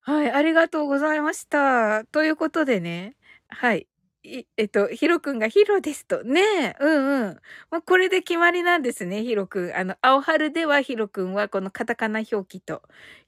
[0.04, 2.06] はい、ありがとうございました。
[2.06, 3.16] ということでね、
[3.50, 3.88] はい。
[4.24, 6.24] いえっと、ヒロくんがヒロですと。
[6.24, 7.40] ね、うんうん。
[7.72, 9.76] もうこれで決まりなんですね、ヒロくん。
[9.76, 12.82] あの、青春ではヒロくんはこのカタカナ表記と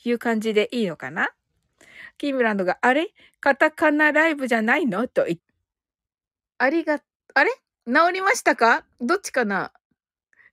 [0.03, 1.30] いう感じでいいのかな？
[2.24, 3.09] キームランドが、あれ
[3.41, 5.05] カタカナライブじゃないの？
[5.09, 5.38] と言
[6.57, 7.01] ありが、
[7.34, 7.51] あれ？
[7.86, 8.86] 治りましたか？
[9.01, 9.74] どっちかな？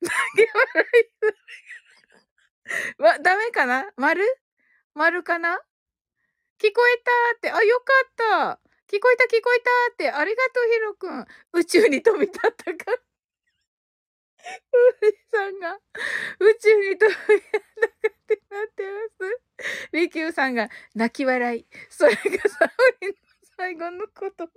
[2.98, 3.88] わ、ダメかな？
[3.96, 4.24] 丸？
[4.94, 5.60] 丸かな？
[6.60, 8.58] 聞こえたって、あ、よかった。
[8.92, 11.24] 聞こえた聞こえたって、ありがとうヒロくん。
[11.52, 12.90] 宇宙に飛び立ったか？
[14.42, 15.78] ウーさんが。
[16.40, 17.50] 宇宙に飛び立っ
[18.02, 18.16] たか？
[18.34, 18.82] ってなって
[19.18, 19.40] ます。
[19.92, 21.66] リキューさんが泣き笑い。
[21.88, 22.70] それがサウ
[23.02, 23.14] リの
[23.56, 24.50] 最後の言葉で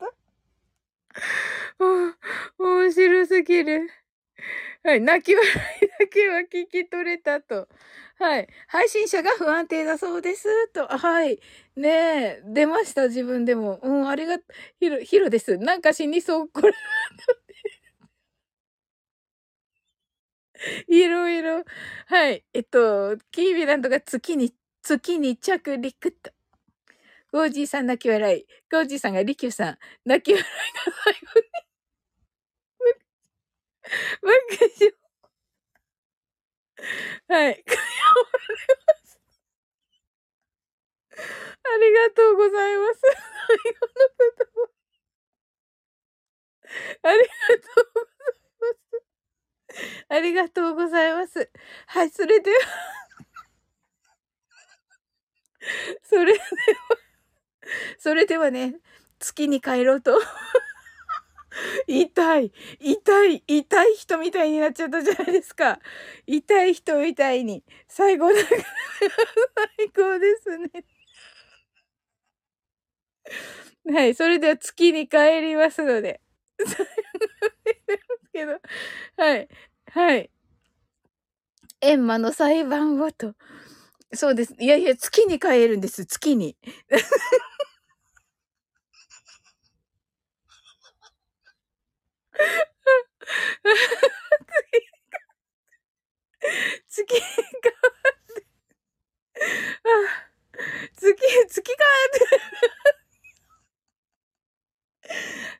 [0.00, 0.22] あった。
[2.58, 3.90] お面白すぎる。
[4.84, 5.00] はい。
[5.00, 5.52] 泣き笑
[5.82, 7.68] いだけは聞き取れたと。
[8.18, 8.48] はい。
[8.68, 10.68] 配信者が不安定だそうです。
[10.68, 10.86] と。
[10.86, 11.40] はい。
[11.76, 12.42] ねえ。
[12.44, 13.78] 出ました、自分でも。
[13.82, 14.38] うん、ありが、
[14.80, 15.58] ひろ、ひろです。
[15.58, 16.48] なんか死にそう。
[16.48, 16.72] これ。
[20.88, 21.64] いろいろ。
[22.06, 22.44] はい。
[22.52, 26.30] えっと、キービランドが月に、月に着陸と。
[27.32, 28.46] ゴージーさん泣き笑い。
[28.70, 29.78] ゴージーさんがリキューさん。
[30.04, 31.46] 泣き笑いが最後に。
[34.22, 34.30] 爆
[34.78, 34.92] 笑。
[37.28, 37.64] はい。
[41.64, 43.00] ありがとうございます。
[43.02, 44.72] 最後の言葉。
[47.02, 47.26] ありが
[47.58, 48.08] とうござい
[48.72, 49.02] ます。
[50.08, 51.50] ありがとうございます。
[52.02, 52.56] はい、 それでは
[56.02, 56.44] それでは
[57.98, 58.74] それではね、
[59.20, 60.20] 月に帰ろうと
[61.86, 65.78] 痛い、痛い、痛い人みたいになっちゃったじゃないですか。
[66.26, 67.62] 痛い人みたいに。
[67.88, 68.62] 最後だから、
[69.78, 70.84] 最高ですね。
[73.90, 76.20] はい、それでは月に帰りますので。
[78.32, 78.60] けど、
[79.16, 79.48] はい、
[79.86, 80.30] はい。
[81.82, 83.34] エンマの裁判をと。
[84.14, 84.54] そうです。
[84.60, 86.56] いやいや、月に帰るんです、月に。
[96.88, 98.46] 月、月変わって。
[100.96, 101.14] 月、
[101.48, 101.86] 月変わ
[102.26, 102.28] っ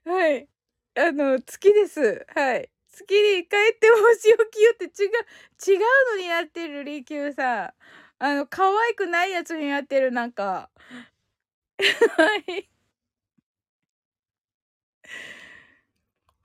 [0.05, 0.11] て。
[0.11, 0.49] はい。
[0.95, 2.27] あの、月です。
[2.35, 2.71] はい。
[2.93, 7.73] 月に帰ってもし置きよって違う、違うのになってる、リキューさん。
[8.19, 10.71] あの、可愛くないやつになってる、なんか。
[12.17, 12.69] はい。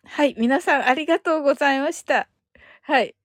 [0.05, 2.29] はい、皆さんありがとうございました。
[2.83, 3.15] はい。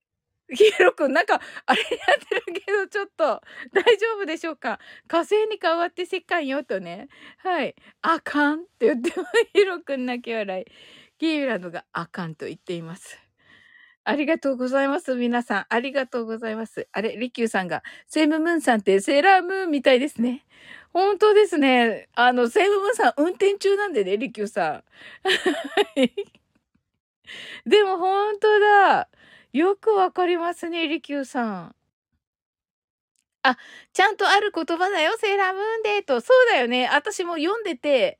[0.53, 3.41] ヒーロくん、なんか、あれやってるけど、ちょっと、
[3.73, 4.79] 大丈夫でしょうか？
[5.07, 7.09] 火星に変わって世界よとね。
[7.39, 7.75] はい。
[8.01, 9.11] あかんって言って、
[9.53, 10.65] ヒーロくん泣き笑い。
[11.23, 13.17] キーランドがあかんと言っています。
[14.03, 15.15] ありがとうございます。
[15.15, 15.65] 皆さん。
[15.69, 16.89] ありがとうございます。
[16.91, 20.45] あれ、リキューさんが、セームムーンさんってセーラームーンみたいですね。
[20.91, 22.09] 本当ですね。
[22.13, 24.83] あの、セームムーンさん運転中なんでね、リキューさん。
[27.69, 29.07] でも本当だ。
[29.53, 31.75] よくわかりますね、リキューさん。
[33.43, 33.57] あ、
[33.93, 36.19] ちゃんとある言葉だよ、セーラームーンデート。
[36.19, 36.89] そうだよね。
[36.91, 38.17] 私も読んでて、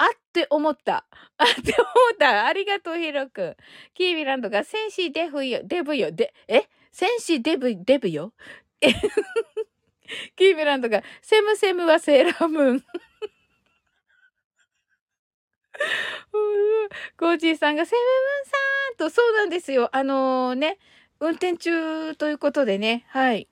[0.00, 1.04] あって思った。
[1.36, 1.82] あって思
[2.14, 2.46] った。
[2.46, 3.56] ありがとう、ヒロくん。
[3.92, 6.62] キービランドが、戦士デブよ、デブよ、で、え？
[6.90, 8.32] 戦士デブ、デブよ？
[8.80, 8.94] え
[10.36, 12.80] キービランドが、セムセムはセーラームーン。
[17.18, 18.56] コージーさんが、セブブンさ
[18.94, 19.90] んと、そうなんですよ。
[19.94, 20.78] あのー、ね、
[21.20, 23.48] 運転中ということでね、はい。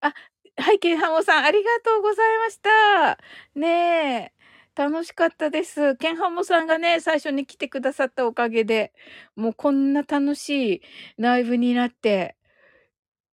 [0.00, 0.12] あ、
[0.56, 3.18] はい、ケンハモさん、ありがとうございました。
[3.54, 4.43] ねえ。
[4.76, 5.96] 楽しかったです。
[5.96, 8.92] ケンハモさんがね、最初に来てくださったおかげで、
[9.36, 10.82] もうこんな楽しい
[11.18, 12.36] ライブになって、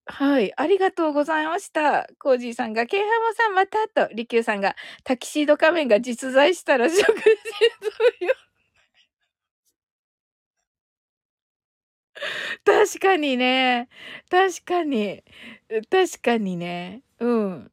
[0.06, 2.06] はい、ありがとうございました。
[2.18, 4.74] コージーさんが、ケンハモさんまたと、リキューさんが、
[5.04, 7.12] タキシード仮面が実在したら食事す
[8.20, 8.34] るよ。
[12.64, 13.88] 確かにね。
[14.30, 15.22] 確かに。
[15.90, 17.02] 確かにね。
[17.20, 17.72] うん。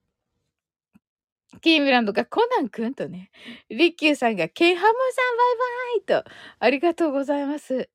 [1.61, 3.31] キームランドがコナンくんとね。
[3.69, 6.31] リッキューさんがケンハモさんバイバイと。
[6.59, 7.89] ありがとうございます。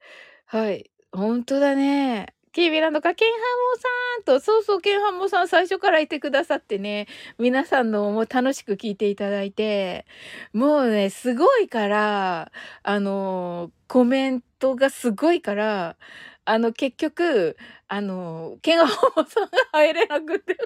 [0.47, 0.91] はい。
[1.13, 2.35] ほんとだね。
[2.53, 3.43] キービランドか、ケンハモ
[3.77, 7.07] さんと、そうそう、ケンハモさん最初からいてくださってね、
[7.39, 10.07] 皆さんのも楽しく聞いていただいて、
[10.53, 15.97] もうね、すごいから、あの、コメントがすごいから、
[16.45, 17.57] あの、結局、
[17.89, 20.57] あの、ケンハモさんが入れなくて、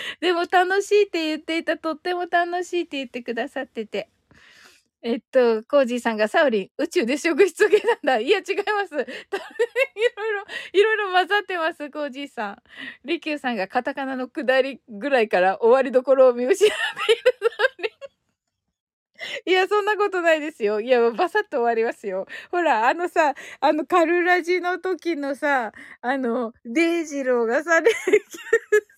[0.20, 4.08] でも楽しいって言っていた、とっても楽しいって言ってくださってて。
[5.04, 8.18] えっと、コージーさんがサウリン、宇宙で食失系なんだ。
[8.20, 8.94] いや、違います。
[8.94, 12.62] いろいろ、いろいろ混ざってます、コージーさん。
[13.04, 16.76] リキューさんがカタカナの下りぐらいから終わりどころを見失っ
[17.06, 17.92] ているサウリン。
[19.46, 20.80] いや、そんなことないですよ。
[20.80, 22.26] いや、バサッと終わりますよ。
[22.50, 28.91] ほら、あのさ、あの、カルラジの時のさ、あの、デイジローがさ、リキュー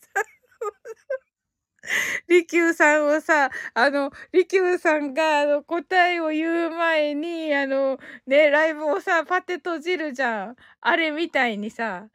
[0.65, 0.71] さ
[2.29, 10.57] んリキューさんをさ、あの、リキューさんが、あの、答えを言う前に、あの、ね、ライブをさ、パッて閉じるじゃん。
[10.81, 12.09] あれみたいにさ、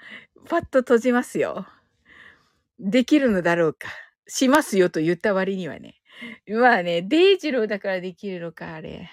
[0.47, 1.67] パッと閉じますよ。
[2.79, 3.89] できるのだろうか。
[4.27, 5.95] しますよと言った割にはね。
[6.47, 9.09] まあね、デイジローだからできるのか、あれ。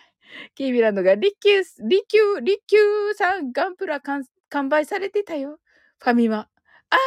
[0.55, 5.59] キービランドが、リキュー、リキュー、リキューさん、ガンプラ完完売されてたよ。
[5.99, 6.39] ファミマ。
[6.39, 6.49] あ
[6.91, 6.99] あ、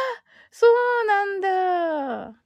[0.50, 2.40] そうなんだ。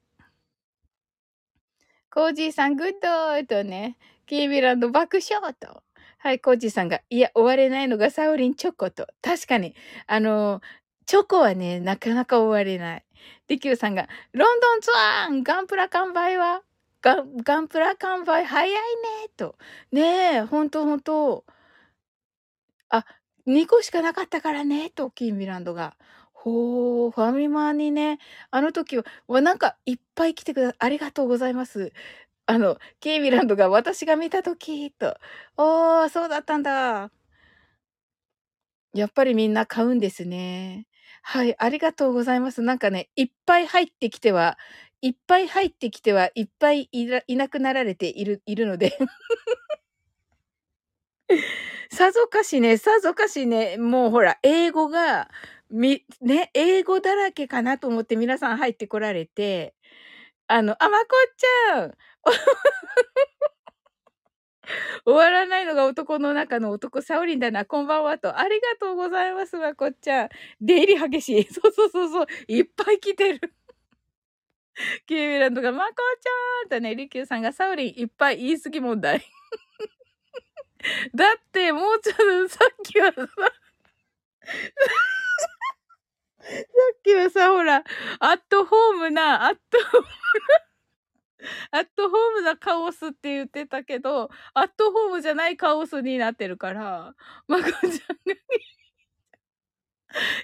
[2.11, 3.96] コージーさん、グッドとね、
[4.26, 5.82] キービランド爆笑と。
[6.18, 9.07] はい、コージーさんが、いや、終われないのがサオリンチョコと。
[9.20, 9.74] 確かに、
[10.07, 10.61] あの、
[11.07, 13.05] チョコはね、なかなか終われない。
[13.48, 16.62] リキューさんが、ロンドンツアーガンプラ完売は
[17.02, 18.78] ガン、ガンプラ完売早いね
[19.36, 19.57] と。
[19.92, 21.44] ねえ、ほんとほんと。
[22.88, 23.05] あ、
[23.46, 25.96] 2個しかなかったからねと、キーミランドが。
[26.45, 28.18] ほう、ファミマにね、
[28.51, 31.92] あの時は、わ、なんかいっぱい来てくだありがとうございます。
[32.47, 35.18] あの、キーミランドが私が見た時と。
[35.59, 37.12] おー、そうだったんだ。
[38.95, 40.86] やっぱりみんな買うんですね。
[41.22, 42.62] はい、ありがとうございます。
[42.62, 44.57] なんかね、いっぱい入ってきては、
[45.03, 48.97] いっぱい入ってきては、いっぱいいなくなられているいるので。
[51.90, 55.28] さぞかしね、さぞかしね、もうほら、英語が、
[55.70, 59.74] みね、英語だらけかなと思って皆さん入ってこられて、
[60.48, 61.94] あの、あ、まこっちゃん
[65.06, 68.38] 終わらないのが男の中の男、サオリンだな、こんばんはと。
[68.38, 70.28] ありがとうございますわ、こっちゃん。
[70.60, 71.44] 出入り激しい。
[71.52, 72.26] そうそうそうそう。
[72.48, 73.54] いっぱい来てる。
[75.06, 79.24] キーミランドが、まこちゃんとね、リキューさんがサオリンいっぱい言い過ぎ問題。
[81.14, 83.26] だって、もうちょっとさっきはさ、
[86.45, 86.51] さ
[86.95, 87.82] っきはさ、ほら、
[88.20, 90.09] アットホームな、アットホーム
[91.70, 97.14] な、アットホームなカオスって言ってたけど、アットホームじゃないカオスになってるから、
[97.49, 98.01] まこちゃんが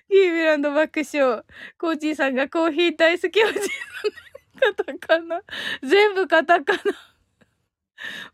[0.08, 1.42] キービランド爆笑。
[1.78, 4.74] コーチーさんがコーヒー大好きおじさん。
[4.74, 5.42] カタカナ。
[5.82, 6.78] 全部カタカナ。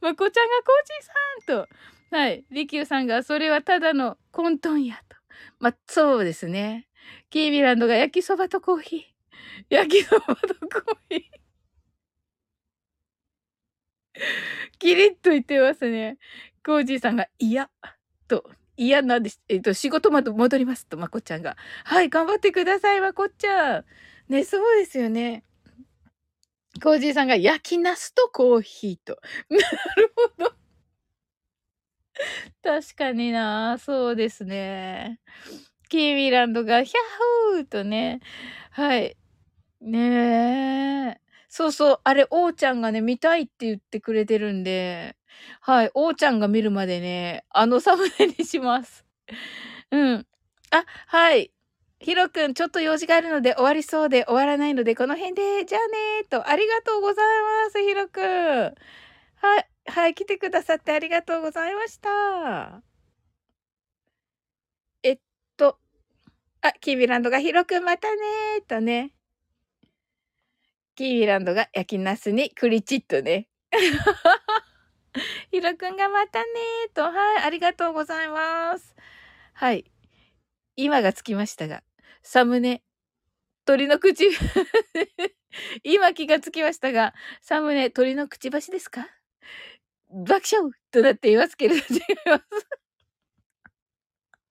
[0.00, 2.16] まこちゃんがコーチーさんと。
[2.16, 2.44] はい。
[2.50, 5.16] リキューさんが、それはただの混沌やと。
[5.58, 6.88] まあそうですね。
[7.30, 9.74] キービランドが焼きそばとコーヒー。
[9.74, 11.20] 焼きそばとコーヒー。
[14.78, 16.18] キリッと言ってますね。
[16.64, 17.70] コージーさんが、いや、
[18.28, 18.50] と。
[18.76, 19.40] いや、なんです。
[19.48, 21.56] えっ、と、仕事まで戻りますと、まこちゃんが。
[21.84, 23.84] はい、頑張ってください、まこちゃん。
[24.28, 25.44] ね、そうですよね。
[26.82, 29.18] コージーさんが焼きナスとコーヒーと。
[29.48, 30.52] なるほど。
[32.62, 35.20] 確かになそうですね。
[35.88, 36.96] キーミランドがヒャッ
[37.54, 38.20] ホーとね。
[38.70, 39.16] はい。
[39.80, 41.20] ねえ。
[41.48, 42.00] そうそう。
[42.04, 45.16] あれ、おーちゃんがね、見たいって言ってくれてるんで。
[45.60, 45.90] はい。
[45.94, 49.04] おーちゃんが見るまでね、あのサムネにします。
[49.92, 50.26] うん。
[50.70, 51.52] あ、はい。
[52.00, 57.26] ひろくん、ちょっと用事があるので終わりそうで終わらないので、この辺で、じゃあねーと、ありがとうござい
[57.66, 58.74] ます、ひろくん。
[59.36, 62.82] はい、はい、来てくださってありがとうございました。
[65.02, 65.18] えっ
[65.56, 65.78] と、
[66.66, 69.12] あ、キービランドがひろくまたねーとね。
[70.94, 73.48] キービランドが焼きナスにクリチッとね。
[75.50, 78.94] ひろくんがまたねーと、はい、ありがとうございます。
[79.52, 79.84] はい。
[80.76, 81.82] 今がつきましたが、
[82.22, 82.82] サムネ、
[83.64, 84.28] 鳥の口、
[85.84, 89.08] 今気がつきましたが、サムネ、鳥のくちばしですか？
[90.10, 92.44] 爆笑となっていますけれど、違います。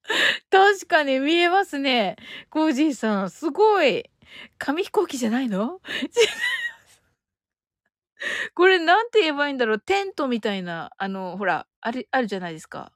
[0.52, 2.16] 確かに見えますね。
[2.50, 4.10] コージーさん、すごい。
[4.58, 5.80] 紙飛行機じゃないの？
[8.56, 9.80] これなんて言えばいいんだろう？
[9.80, 12.92] テントみたいな、あの、ほら、あれ、あるじゃないですか。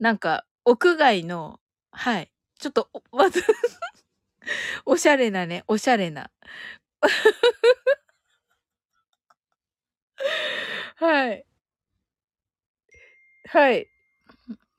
[0.00, 1.58] なんか、屋外の、
[1.90, 2.30] はい。
[2.58, 3.42] ちょっと、まず
[4.86, 6.30] おしゃれなね、おしゃれな。
[10.96, 11.46] はい。
[13.44, 13.88] はい。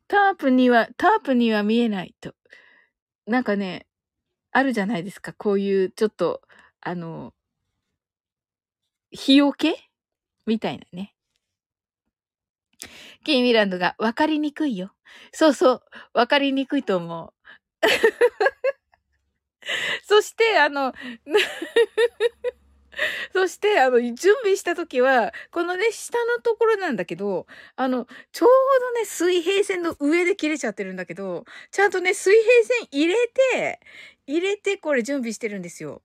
[0.07, 2.33] タープには、タープには見えないと。
[3.27, 3.87] なんかね、
[4.51, 5.33] あるじゃないですか。
[5.33, 6.41] こういうちょっと、
[6.81, 7.33] あの、
[9.11, 9.75] 日よけ？
[10.45, 11.13] みたいなね。
[13.23, 14.91] キーミランドが分かりにくいよ。
[15.31, 15.81] そうそう、
[16.13, 17.33] 分かりにくいと思う。
[20.07, 20.93] そして、あの、
[23.33, 33.15] そして、あの、準備したときは、このね、下のところなんだけど、あの、ちょうどね、水平線の上で切れちゃってるんだけど、ちゃんとね、水平線入れ
[33.53, 33.79] て、
[34.27, 36.01] 入れてこれ準備してるんですよ。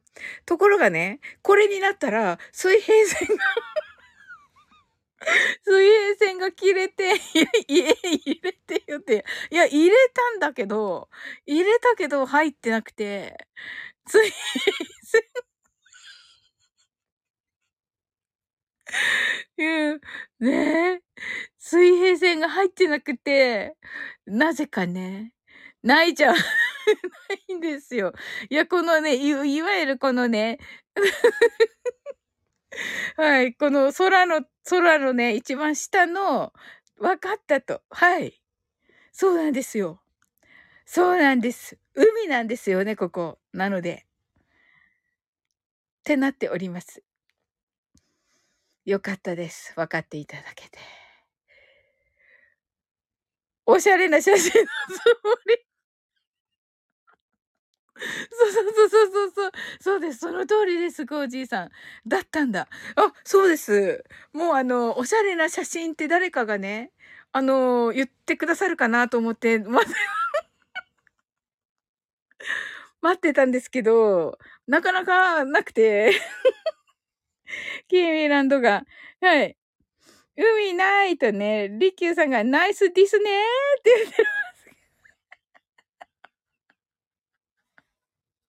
[0.46, 3.44] ところがね、これになったら、水平線が
[5.64, 7.14] 水平線が切れて、
[7.68, 9.24] いや、入れてよって。
[9.50, 11.08] いや、入れたんだけど、
[11.46, 13.36] 入れたけど入ってなくて、
[14.06, 14.34] 水平
[15.04, 15.22] 線
[19.58, 20.00] う。
[20.44, 21.02] ねえ。
[21.58, 23.76] 水平線が入ってなくて、
[24.26, 25.32] なぜかね、
[25.82, 26.36] ないじゃん。
[26.36, 26.40] な
[27.50, 28.12] いんですよ。
[28.50, 30.58] いや、このね、いいわゆるこのね、
[33.16, 36.52] はい、この空の、空のね、一番下の、
[36.98, 37.82] 分かったと。
[37.90, 38.40] はい。
[39.12, 40.00] そうなんですよ。
[40.86, 41.78] そうなんです。
[41.94, 43.38] 海なんですよね、ここ。
[43.52, 44.04] なので。
[46.02, 47.02] ってなっております。
[48.84, 49.72] よかったです。
[49.76, 50.78] 分かっていただけて。
[53.66, 55.64] おしゃれな写真のつもり。
[58.30, 59.52] そうそうそうそうそうそう。
[59.80, 60.18] そうです。
[60.18, 61.70] その通りです、コージーさん。
[62.06, 62.68] だったんだ。
[62.96, 64.04] あ、そうです。
[64.32, 66.92] もうあの、おしゃれな写真って誰かがね、
[67.32, 69.94] あの、言ってくださるかなと思って、待って、
[73.02, 76.12] 待ってたんですけど、なかなかなくて。
[77.88, 78.84] キーミランドが、
[79.20, 79.56] はい。
[80.36, 84.62] 海ないとね、リキューさんがナイスディスねーって言ってます。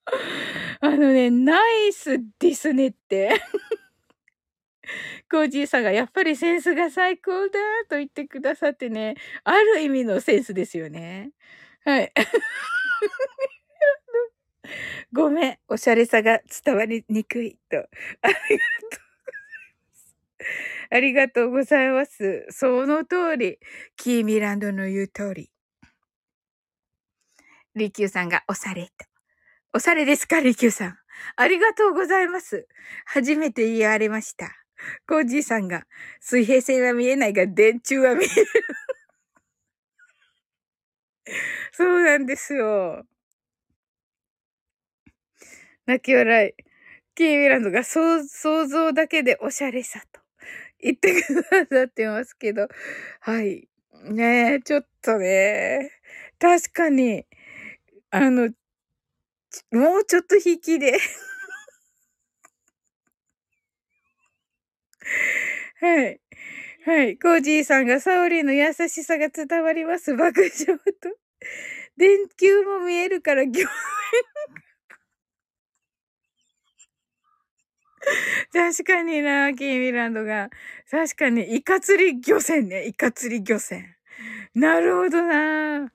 [0.82, 3.42] あのね、ナイスディスねって。
[5.30, 11.32] コージーさんがやっぱりセンスが最高だと言ってくださってね、ある意味のセンスですよね。
[11.86, 12.14] はい。
[15.14, 17.78] ごめん、おしゃれさが伝わりにくいと。
[17.78, 18.38] ありが
[18.92, 19.04] とう。
[20.90, 22.46] ありがとうございます。
[22.50, 23.60] その通り。
[23.96, 25.52] キーミランドの言う通り。
[27.76, 29.06] リキューさんがおされと。
[29.74, 30.98] おされですか、リキューさん。
[31.36, 32.68] ありがとうございます。
[33.06, 34.52] 初めて言われました。
[35.08, 35.86] コージーさんが、
[36.20, 38.46] 水平線は見えないが、電柱は見える。
[41.72, 43.04] そうなんですよ。
[45.86, 46.54] 泣き笑い。
[47.16, 48.24] キーミランドが想
[48.68, 50.22] 像だけでおしゃれさと。
[50.80, 52.68] 言ってくださってますけど。
[53.22, 53.68] はい。
[54.06, 55.92] ねえ、ちょっとね。
[56.40, 57.26] 確かに、
[58.12, 58.50] あの、
[59.72, 60.98] もうちょっと引きで
[65.80, 66.20] はい。
[66.86, 67.18] はい。
[67.18, 70.16] コージーさんがサオリーの優しさが伝わります。
[70.16, 71.10] 爆笑と。
[71.98, 73.66] 電球も見えるから、業
[78.54, 80.50] 確かにな、キーミランドが。
[80.90, 82.86] 確かに、イカ釣り漁船ね。
[82.88, 83.96] イカ釣り漁船。
[84.56, 85.92] なるほどな。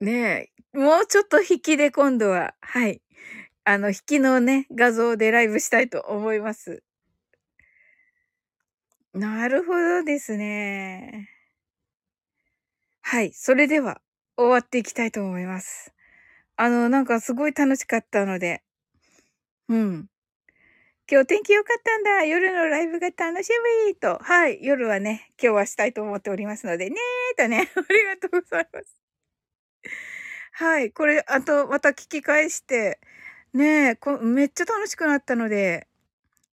[0.00, 0.78] ねえ。
[0.78, 3.00] もうちょっと引きで今度は、はい。
[3.64, 6.82] あの、引きのね、画像でライブしたいと思います。
[9.14, 11.28] なるほどですね。
[13.02, 13.32] はい。
[13.32, 14.00] それでは、
[14.36, 15.92] 終わっていきたいと思います。
[16.58, 18.62] あの、なんかすごい楽しかったので。
[19.68, 20.08] うん。
[21.10, 22.24] 今日天気良かったんだ。
[22.24, 23.50] 夜のライブが楽し
[23.86, 24.18] みと。
[24.22, 24.58] はい。
[24.62, 27.70] 夜はね、今日はしたいと思っておりますので、ねーとね。
[27.76, 28.86] ありがとうございます。
[30.52, 30.92] はい。
[30.92, 33.00] これ、あと、また聞き返して、
[33.52, 35.86] ねえ、こめっちゃ楽しくなったので、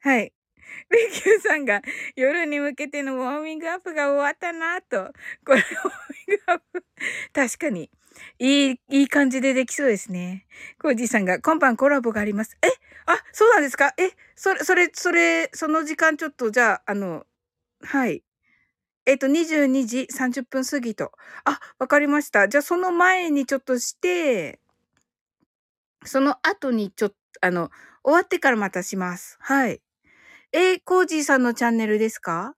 [0.01, 0.33] はい。
[0.89, 1.81] レキューさんが
[2.15, 5.13] 夜に向けてのウォーミングアップが終わったなと。
[5.45, 5.91] これ、ウォー
[6.27, 6.85] ミングアップ。
[7.33, 7.89] 確かに。
[8.39, 10.45] いい、いい感じでできそうですね。
[10.79, 12.57] コージーさんが、今晩コラボがあります。
[12.61, 12.67] え？
[13.05, 13.93] あ、そうなんですか？
[13.97, 14.11] え？
[14.35, 17.25] それ、それ、それ、その時間ちょっと、じゃあ、あの、
[17.81, 18.23] はい。
[19.05, 21.11] えっ、と、22時30分過ぎと。
[21.43, 22.47] あ、わかりました。
[22.47, 24.59] じゃあ、その前にちょっとして、
[26.05, 27.71] その後にちょっと、あの、
[28.03, 29.37] 終わってからまたします。
[29.39, 29.81] はい。
[30.55, 32.55] え、コージーさんのチャンネルですか？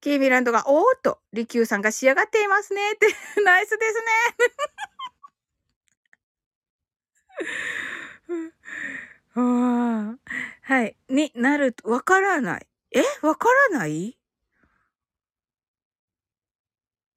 [0.00, 3.08] キーミランドが、おーっと、リキューさんが仕上がっていますねって、
[3.44, 4.02] ナイスですね
[10.62, 10.96] はい。
[11.08, 12.66] になると、わからない。
[12.92, 14.16] えわからない？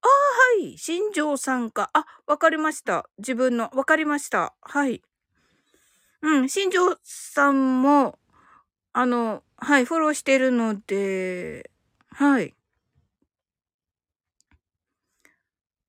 [0.02, 0.10] ああ、
[0.62, 0.78] はい。
[0.78, 1.90] 新庄さんか。
[1.92, 3.08] あ、わかりました。
[3.18, 4.54] 自分の、わかりました。
[4.62, 5.02] はい。
[6.22, 8.18] うん、新庄さんも、
[8.92, 11.70] あの、はい、フォローしてるので、
[12.10, 12.54] はい。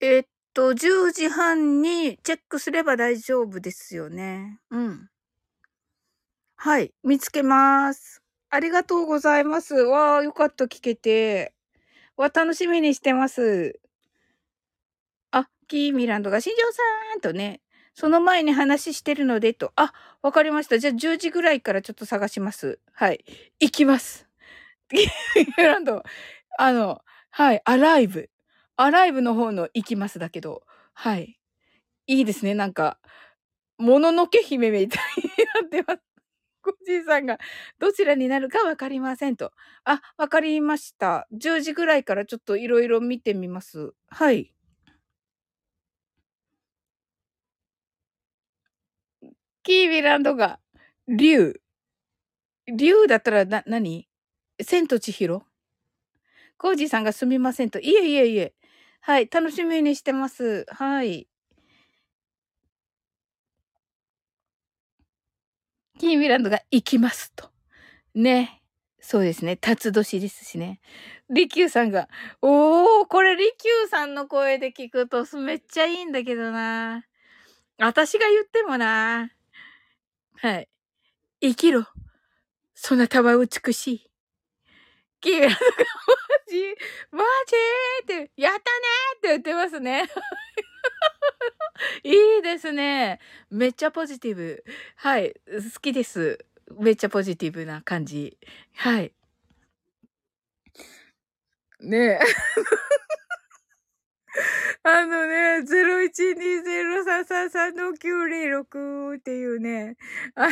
[0.01, 0.23] えっ
[0.53, 4.59] と、10時半にチェックすれば大丈夫ですよね。
[4.69, 5.09] うん。
[6.57, 8.21] はい、見つけます。
[8.49, 9.73] ありがとうございます。
[9.75, 11.53] わあ、よかった、聞けて。
[12.17, 13.79] わ、楽しみにしてます。
[15.31, 16.81] あ、キーミランドが新庄さ
[17.17, 17.61] んとね、
[17.93, 19.71] その前に話してるのでと。
[19.75, 20.79] あ、わかりました。
[20.79, 22.79] じゃあ10時ぐらいからちょっと探します。
[22.93, 23.23] はい。
[23.59, 24.27] 行きます。
[24.89, 25.07] キー
[25.57, 26.03] ミランド、
[26.57, 28.29] あの、はい、アライブ。
[28.77, 30.63] アライブの方の行きますだけど、
[30.93, 31.39] はい。
[32.07, 32.55] いいですね。
[32.55, 32.97] なんか、
[33.77, 35.23] もののけ姫みたいに
[35.61, 36.01] なってます。
[36.61, 37.39] コじいさんが、
[37.79, 39.51] どちらになるかわかりませんと。
[39.83, 41.27] あ、わかりました。
[41.31, 43.93] 10時ぐらいからちょっといろいろ見てみます。
[44.09, 44.53] はい。
[49.63, 50.59] キービランドが、
[51.07, 51.61] 竜。
[52.67, 54.07] 竜だったらな、何？
[54.61, 55.43] 千と千尋？
[56.57, 57.79] コージさんがすみませんと。
[57.79, 58.53] いえいえいえ。
[59.01, 59.29] はい。
[59.31, 60.65] 楽しみにしてます。
[60.69, 61.27] はい。
[65.99, 67.49] キーミランドが行きますと。
[68.15, 68.61] ね。
[68.99, 69.57] そうですね。
[69.57, 70.79] 辰年ですしね。
[71.29, 72.07] リキューさんが、
[72.41, 77.03] おー、これリキューさんの声で聞くとめっちゃいいんだけどな。
[77.79, 79.31] 私が言ってもな。
[80.41, 80.69] はい。
[81.39, 81.85] 生きろ。
[82.73, 84.11] そなたは美しい。
[85.21, 85.55] キーランドが、マ
[86.49, 86.57] ジ
[87.11, 87.23] マ
[88.15, 88.61] ジって、やったね
[89.17, 90.09] って言ってますね。
[92.03, 93.19] いいですね。
[93.51, 94.63] めっちゃポジティブ。
[94.95, 95.35] はい。
[95.45, 96.43] 好きです。
[96.79, 98.35] めっちゃポジティブな感じ。
[98.73, 99.13] はい。
[101.81, 102.19] ねえ。
[104.83, 109.97] あのね、012033の906っていうね、
[110.35, 110.47] あ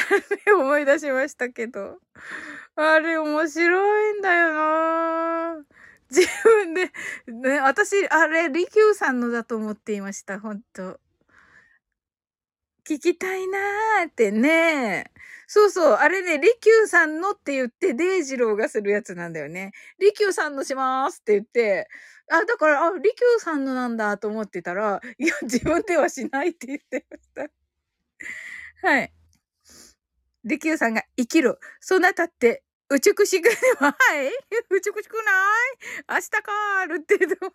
[0.46, 2.00] れ 思い出しましたけど。
[2.76, 5.66] あれ面白いんだよな
[6.12, 6.92] 自分で、
[7.28, 11.00] ね、私、あれ、リキューさんのだと思っていました、ほんと。
[12.88, 15.12] 聞きたいなーってね。
[15.48, 15.94] そうそう。
[15.94, 19.72] あれね、利休さんのって言って、デイジローがするやつなんだよね。
[20.00, 21.88] 利休さんのしますって言って、
[22.32, 27.50] あ、だから、あ、利休さんのなんだと思ってたら、いや、自分ではしないって言ってました。
[28.88, 29.14] はい。
[30.46, 31.58] 利休さんが生きろ。
[31.80, 33.90] そなたって、うちくしくね、は
[34.24, 34.28] い？
[34.76, 35.32] うちくしくな
[35.74, 35.76] い？
[36.10, 37.52] 明日かーるって言うと。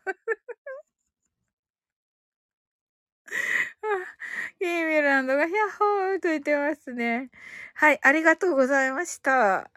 [4.61, 7.31] キーミランドがヒャッホーと言ってますね。
[7.75, 9.71] はい、ありがとうございました。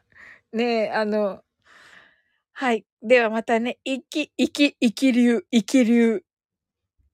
[0.54, 1.44] ねえ、あの、
[2.60, 2.86] はい。
[3.04, 6.24] ではまたね、生き、生き、生き流、生き流。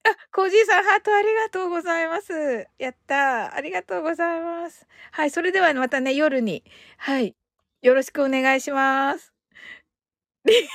[0.02, 2.32] あ、コージーさん、ハートありがとうございます。
[2.78, 3.54] やったー。
[3.54, 4.86] ありがとうございます。
[5.12, 6.64] はい、それではまたね、夜に、
[6.96, 7.36] はい、
[7.82, 9.34] よろしくお願いします。
[10.46, 10.66] リフ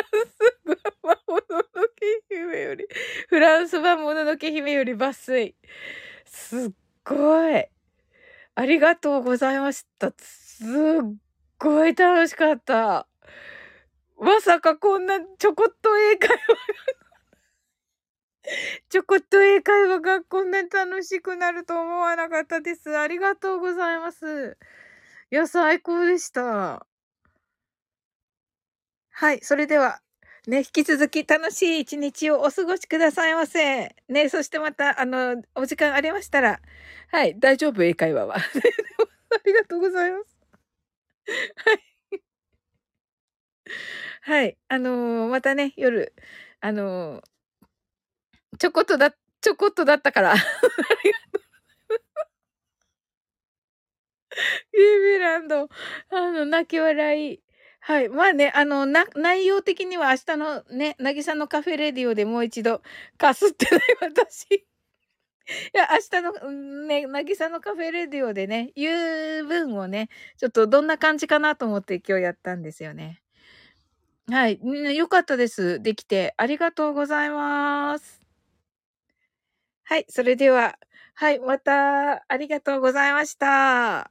[0.00, 2.86] ランス版もののけ姫より、
[3.28, 5.54] フランス版もののけ姫より抜粋。
[6.24, 6.70] すっ
[7.04, 7.66] ごい。
[8.54, 10.10] ありがとうございました。
[10.16, 11.25] すっ
[11.58, 13.06] ごい楽しかった。
[14.18, 16.56] まさかこんなちょこっと英会話が
[18.88, 22.96] ちょこっと英会話がこんなに楽しくなると思わなかったです。
[22.96, 24.56] ありがとうございます。
[25.30, 26.86] いや、最高でした。
[29.10, 30.00] はい、それでは、
[30.46, 33.96] ね、引き続き楽しい一日をお過ごしくださいませ。
[34.08, 36.60] ね、そしてまた、あの、お時間ありましたら、
[37.08, 38.36] はい、大丈夫、英会話は。
[38.38, 38.40] あ
[39.44, 40.35] りがとうございます。
[41.56, 41.80] はい。
[44.22, 46.14] はい、あのー、またね、夜、
[46.60, 50.32] あのー、ちょこっとだ、ちょこっとだったから。
[50.34, 51.42] ありがとう。
[54.72, 55.68] ユービランド、
[56.10, 57.40] あの、泣き笑い。
[57.80, 58.08] はい。
[58.08, 62.82] まあね、あの、な、内容的には明日のね、なぎさのカフェレディオでもう一度、
[63.18, 64.66] かすってない私。
[65.74, 73.20] いや、明日の、ね、なぎさのカフェレディオでね、言う分をね、ちょっとどんな感じかなと思って今日やったんですよね。
[74.28, 74.58] はい。
[74.96, 75.80] よかったです。
[75.80, 76.34] できて。
[76.36, 78.20] ありがとうございます。
[79.84, 80.06] はい。
[80.08, 80.78] それでは、
[81.14, 81.38] はい。
[81.38, 84.10] また、ありがとうございました。